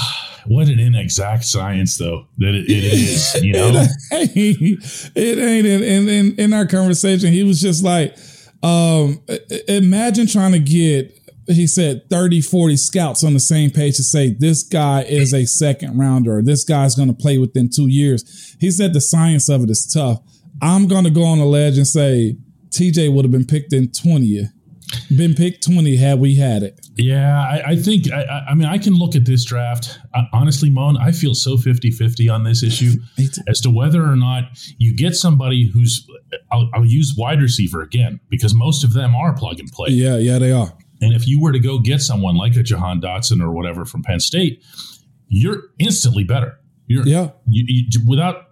What 0.47 0.67
an 0.67 0.79
inexact 0.79 1.43
science, 1.43 1.97
though, 1.97 2.27
that 2.37 2.55
it, 2.55 2.69
it 2.69 2.83
is, 2.83 3.35
you 3.43 3.53
know? 3.53 3.85
it 4.11 4.37
ain't. 4.37 5.11
It 5.15 5.37
ain't. 5.37 5.67
And 5.67 6.09
in, 6.09 6.35
in 6.39 6.53
our 6.53 6.65
conversation, 6.65 7.31
he 7.31 7.43
was 7.43 7.61
just 7.61 7.83
like, 7.83 8.17
um, 8.63 9.21
imagine 9.67 10.27
trying 10.27 10.53
to 10.53 10.59
get 10.59 11.16
he 11.47 11.67
said 11.67 12.10
30, 12.10 12.41
40 12.41 12.77
scouts 12.77 13.23
on 13.23 13.33
the 13.33 13.39
same 13.39 13.71
page 13.71 13.95
to 13.97 14.03
say 14.03 14.36
this 14.38 14.63
guy 14.63 15.03
is 15.03 15.33
a 15.33 15.45
second 15.45 15.97
rounder 15.97 16.41
this 16.41 16.63
guy's 16.63 16.95
going 16.95 17.07
to 17.07 17.13
play 17.13 17.38
within 17.38 17.69
two 17.69 17.88
years. 17.88 18.55
He 18.60 18.71
said 18.71 18.93
the 18.93 19.01
science 19.01 19.49
of 19.49 19.63
it 19.63 19.69
is 19.69 19.89
tough. 19.91 20.19
I'm 20.62 20.88
going 20.88 21.03
to 21.03 21.10
go 21.10 21.23
on 21.23 21.39
a 21.39 21.45
ledge 21.45 21.77
and 21.77 21.88
say 21.88 22.38
TJ 22.69 23.13
would 23.13 23.25
have 23.25 23.31
been 23.31 23.45
picked 23.45 23.73
in 23.73 23.88
20th 23.89 24.51
been 25.15 25.33
picked 25.33 25.65
20 25.65 25.97
had 25.97 26.19
we 26.19 26.36
had 26.36 26.63
it. 26.63 26.79
Yeah, 26.95 27.39
I, 27.39 27.71
I 27.71 27.75
think, 27.75 28.12
I, 28.12 28.45
I 28.49 28.53
mean, 28.53 28.67
I 28.67 28.77
can 28.77 28.93
look 28.93 29.15
at 29.15 29.25
this 29.25 29.45
draft. 29.45 29.99
Uh, 30.13 30.23
honestly, 30.33 30.69
Mon, 30.69 30.97
I 30.97 31.12
feel 31.12 31.36
so 31.36 31.57
50 31.57 31.91
50 31.91 32.29
on 32.29 32.43
this 32.43 32.63
issue 32.63 32.93
as 33.47 33.60
to 33.62 33.69
whether 33.69 34.03
or 34.03 34.15
not 34.15 34.43
you 34.77 34.95
get 34.95 35.15
somebody 35.15 35.69
who's, 35.73 36.07
I'll, 36.51 36.69
I'll 36.73 36.86
use 36.86 37.15
wide 37.17 37.41
receiver 37.41 37.81
again, 37.81 38.19
because 38.29 38.55
most 38.55 38.83
of 38.83 38.93
them 38.93 39.15
are 39.15 39.33
plug 39.36 39.60
and 39.60 39.69
play. 39.71 39.89
Yeah, 39.89 40.17
yeah, 40.17 40.39
they 40.39 40.51
are. 40.51 40.73
And 41.01 41.13
if 41.13 41.27
you 41.27 41.39
were 41.39 41.51
to 41.51 41.60
go 41.60 41.79
get 41.79 42.01
someone 42.01 42.36
like 42.36 42.55
a 42.55 42.63
Jahan 42.63 42.99
Dotson 43.01 43.41
or 43.41 43.51
whatever 43.51 43.86
from 43.86 44.01
Penn 44.03 44.19
State, 44.19 44.63
you're 45.27 45.63
instantly 45.79 46.23
better. 46.23 46.60
You're, 46.88 47.05
Yeah. 47.07 47.31
you, 47.47 47.65
you, 47.67 48.01
without 48.07 48.43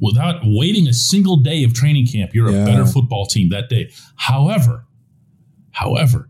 without 0.00 0.40
waiting 0.44 0.88
a 0.88 0.92
single 0.92 1.36
day 1.36 1.62
of 1.62 1.72
training 1.72 2.06
camp, 2.06 2.34
you're 2.34 2.50
Yeah. 2.50 2.62
a 2.62 2.66
better 2.66 2.84
football 2.84 3.26
team 3.26 3.48
that 3.50 3.68
day. 3.68 3.90
However, 4.16 4.86
however, 5.70 6.28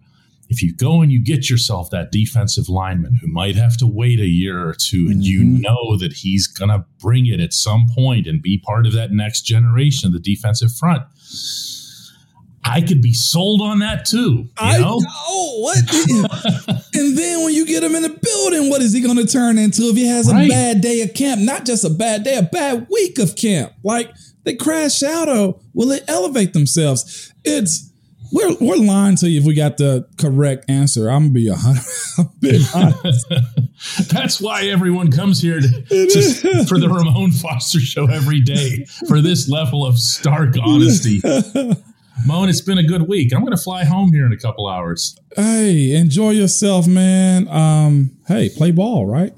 if 0.51 0.63
you 0.63 0.75
go 0.75 1.01
and 1.01 1.11
you 1.11 1.19
get 1.19 1.49
yourself 1.49 1.89
that 1.91 2.13
defensive 2.13 2.69
lineman 2.69 3.15
who 3.17 3.27
might 3.27 3.57
have 3.57 3.77
to 3.79 3.87
wait 3.87 4.21
a 4.21 4.27
year 4.29 4.69
or 4.69 4.75
2 4.75 5.09
and 5.11 5.25
you 5.25 5.41
Mhm. 5.41 5.61
know 5.63 5.97
that 5.97 6.13
he's 6.13 6.47
gonna 6.47 6.85
bring 7.01 7.27
it 7.27 7.41
at 7.41 7.55
some 7.55 7.87
point 7.89 8.27
and 8.27 8.43
be 8.43 8.59
part 8.59 8.87
of 8.87 8.93
that 8.93 9.11
next 9.13 9.43
generation 9.47 10.09
of 10.09 10.13
the 10.13 10.21
defensive 10.21 10.73
front, 10.77 11.03
I 12.67 12.81
could 12.81 13.03
be 13.03 13.13
sold 13.13 13.61
on 13.61 13.81
that 13.81 14.07
too. 14.07 14.19
You 14.19 14.49
I 14.57 14.79
know? 14.79 15.01
oh 15.07 15.61
what? 15.61 15.79
and 16.95 17.17
then 17.19 17.45
when 17.45 17.53
you 17.55 17.67
get 17.67 17.83
him 17.83 17.95
in 17.95 18.03
the 18.03 18.09
building, 18.09 18.71
what 18.71 18.81
is 18.81 18.93
he 18.93 19.01
going 19.03 19.19
to 19.19 19.27
turn 19.27 19.59
into 19.59 19.83
if 19.91 19.97
he 19.97 20.07
has 20.07 20.29
a 20.29 20.33
Right. 20.35 20.49
bad 20.49 20.81
day 20.81 21.03
of 21.03 21.13
camp? 21.15 21.41
Not 21.43 21.67
just 21.67 21.85
a 21.85 21.91
bad 21.91 22.25
day, 22.25 22.37
a 22.37 22.43
bad 22.43 22.87
week 22.91 23.19
of 23.19 23.37
camp. 23.37 23.73
Like 23.83 24.11
they 24.45 24.55
crash 24.55 25.03
out 25.03 25.29
or 25.29 25.61
will 25.75 25.93
it 25.93 26.05
elevate 26.09 26.53
themselves? 26.55 27.33
It's 27.45 27.91
we're 28.33 28.57
we're 28.61 28.77
lying 28.77 29.17
to 29.17 29.29
you 29.29 29.41
if 29.41 29.47
we 29.47 29.55
got 29.55 29.77
the 29.77 30.09
correct 30.19 30.65
answer. 30.69 31.09
I'm 31.11 31.25
gonna 31.25 31.33
be 31.35 31.49
a 31.49 31.55
hundred. 31.55 31.85
I'm 32.19 32.31
being 32.41 32.63
honest. 32.75 33.27
That's 34.11 34.41
why 34.41 34.63
everyone 34.65 35.11
comes 35.13 35.41
here 35.41 35.61
to, 35.61 35.69
to, 35.69 36.65
for 36.67 36.79
the 36.79 36.89
Ramon 36.89 37.33
Foster 37.33 37.79
show 37.81 38.07
every 38.07 38.41
day 38.41 38.87
for 39.07 39.21
this 39.21 39.49
level 39.49 39.85
of 39.85 39.99
stark 39.99 40.55
honesty. 40.65 41.21
Mon, 42.27 42.49
it's 42.49 42.61
been 42.61 42.79
a 42.79 42.83
good 42.83 43.03
week. 43.09 43.33
I'm 43.35 43.41
going 43.41 43.57
to 43.57 43.63
fly 43.63 43.85
home 43.85 44.13
here 44.13 44.25
in 44.27 44.33
a 44.33 44.37
couple 44.37 44.69
hours. 44.69 45.17
hey, 45.37 45.93
enjoy 45.95 46.31
yourself, 46.31 46.87
man. 46.87 47.49
Um, 47.49 48.17
hey, 48.29 48.49
play 48.49 48.71
ball, 48.71 49.05
right? 49.07 49.33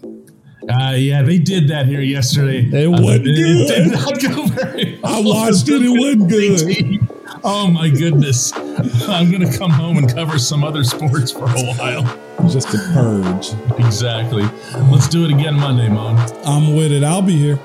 Uh, 0.69 0.91
yeah, 0.97 1.23
they 1.23 1.39
did 1.39 1.69
that 1.69 1.87
here 1.87 2.01
yesterday. 2.01 2.61
It 2.69 2.87
Uh, 2.87 2.91
wasn't 3.03 3.29
it, 3.29 3.35
good. 3.37 3.69
did 3.69 3.93
not 3.93 4.21
go 4.21 4.47
very 4.47 4.99
well. 5.03 5.17
I 5.17 5.21
watched 5.21 5.69
it. 5.69 5.83
It 5.83 5.89
wasn't 5.91 6.29
good. 7.09 7.09
Oh 7.45 7.69
my 7.71 7.89
goodness! 7.89 8.53
I'm 9.09 9.31
going 9.31 9.49
to 9.49 9.57
come 9.59 9.71
home 9.71 9.99
and 9.99 10.13
cover 10.13 10.37
some 10.39 10.65
other 10.65 10.83
sports 10.83 11.31
for 11.31 11.45
a 11.45 11.63
while. 11.75 12.03
Just 12.49 12.75
a 12.75 12.79
purge. 12.93 13.51
Exactly. 13.79 14.43
Let's 14.91 15.07
do 15.09 15.25
it 15.25 15.31
again 15.33 15.55
Monday, 15.55 15.89
Mon. 15.89 16.17
I'm 16.45 16.75
with 16.75 16.91
it. 16.93 17.05
I'll 17.05 17.23
be 17.23 17.37
here. 17.39 17.61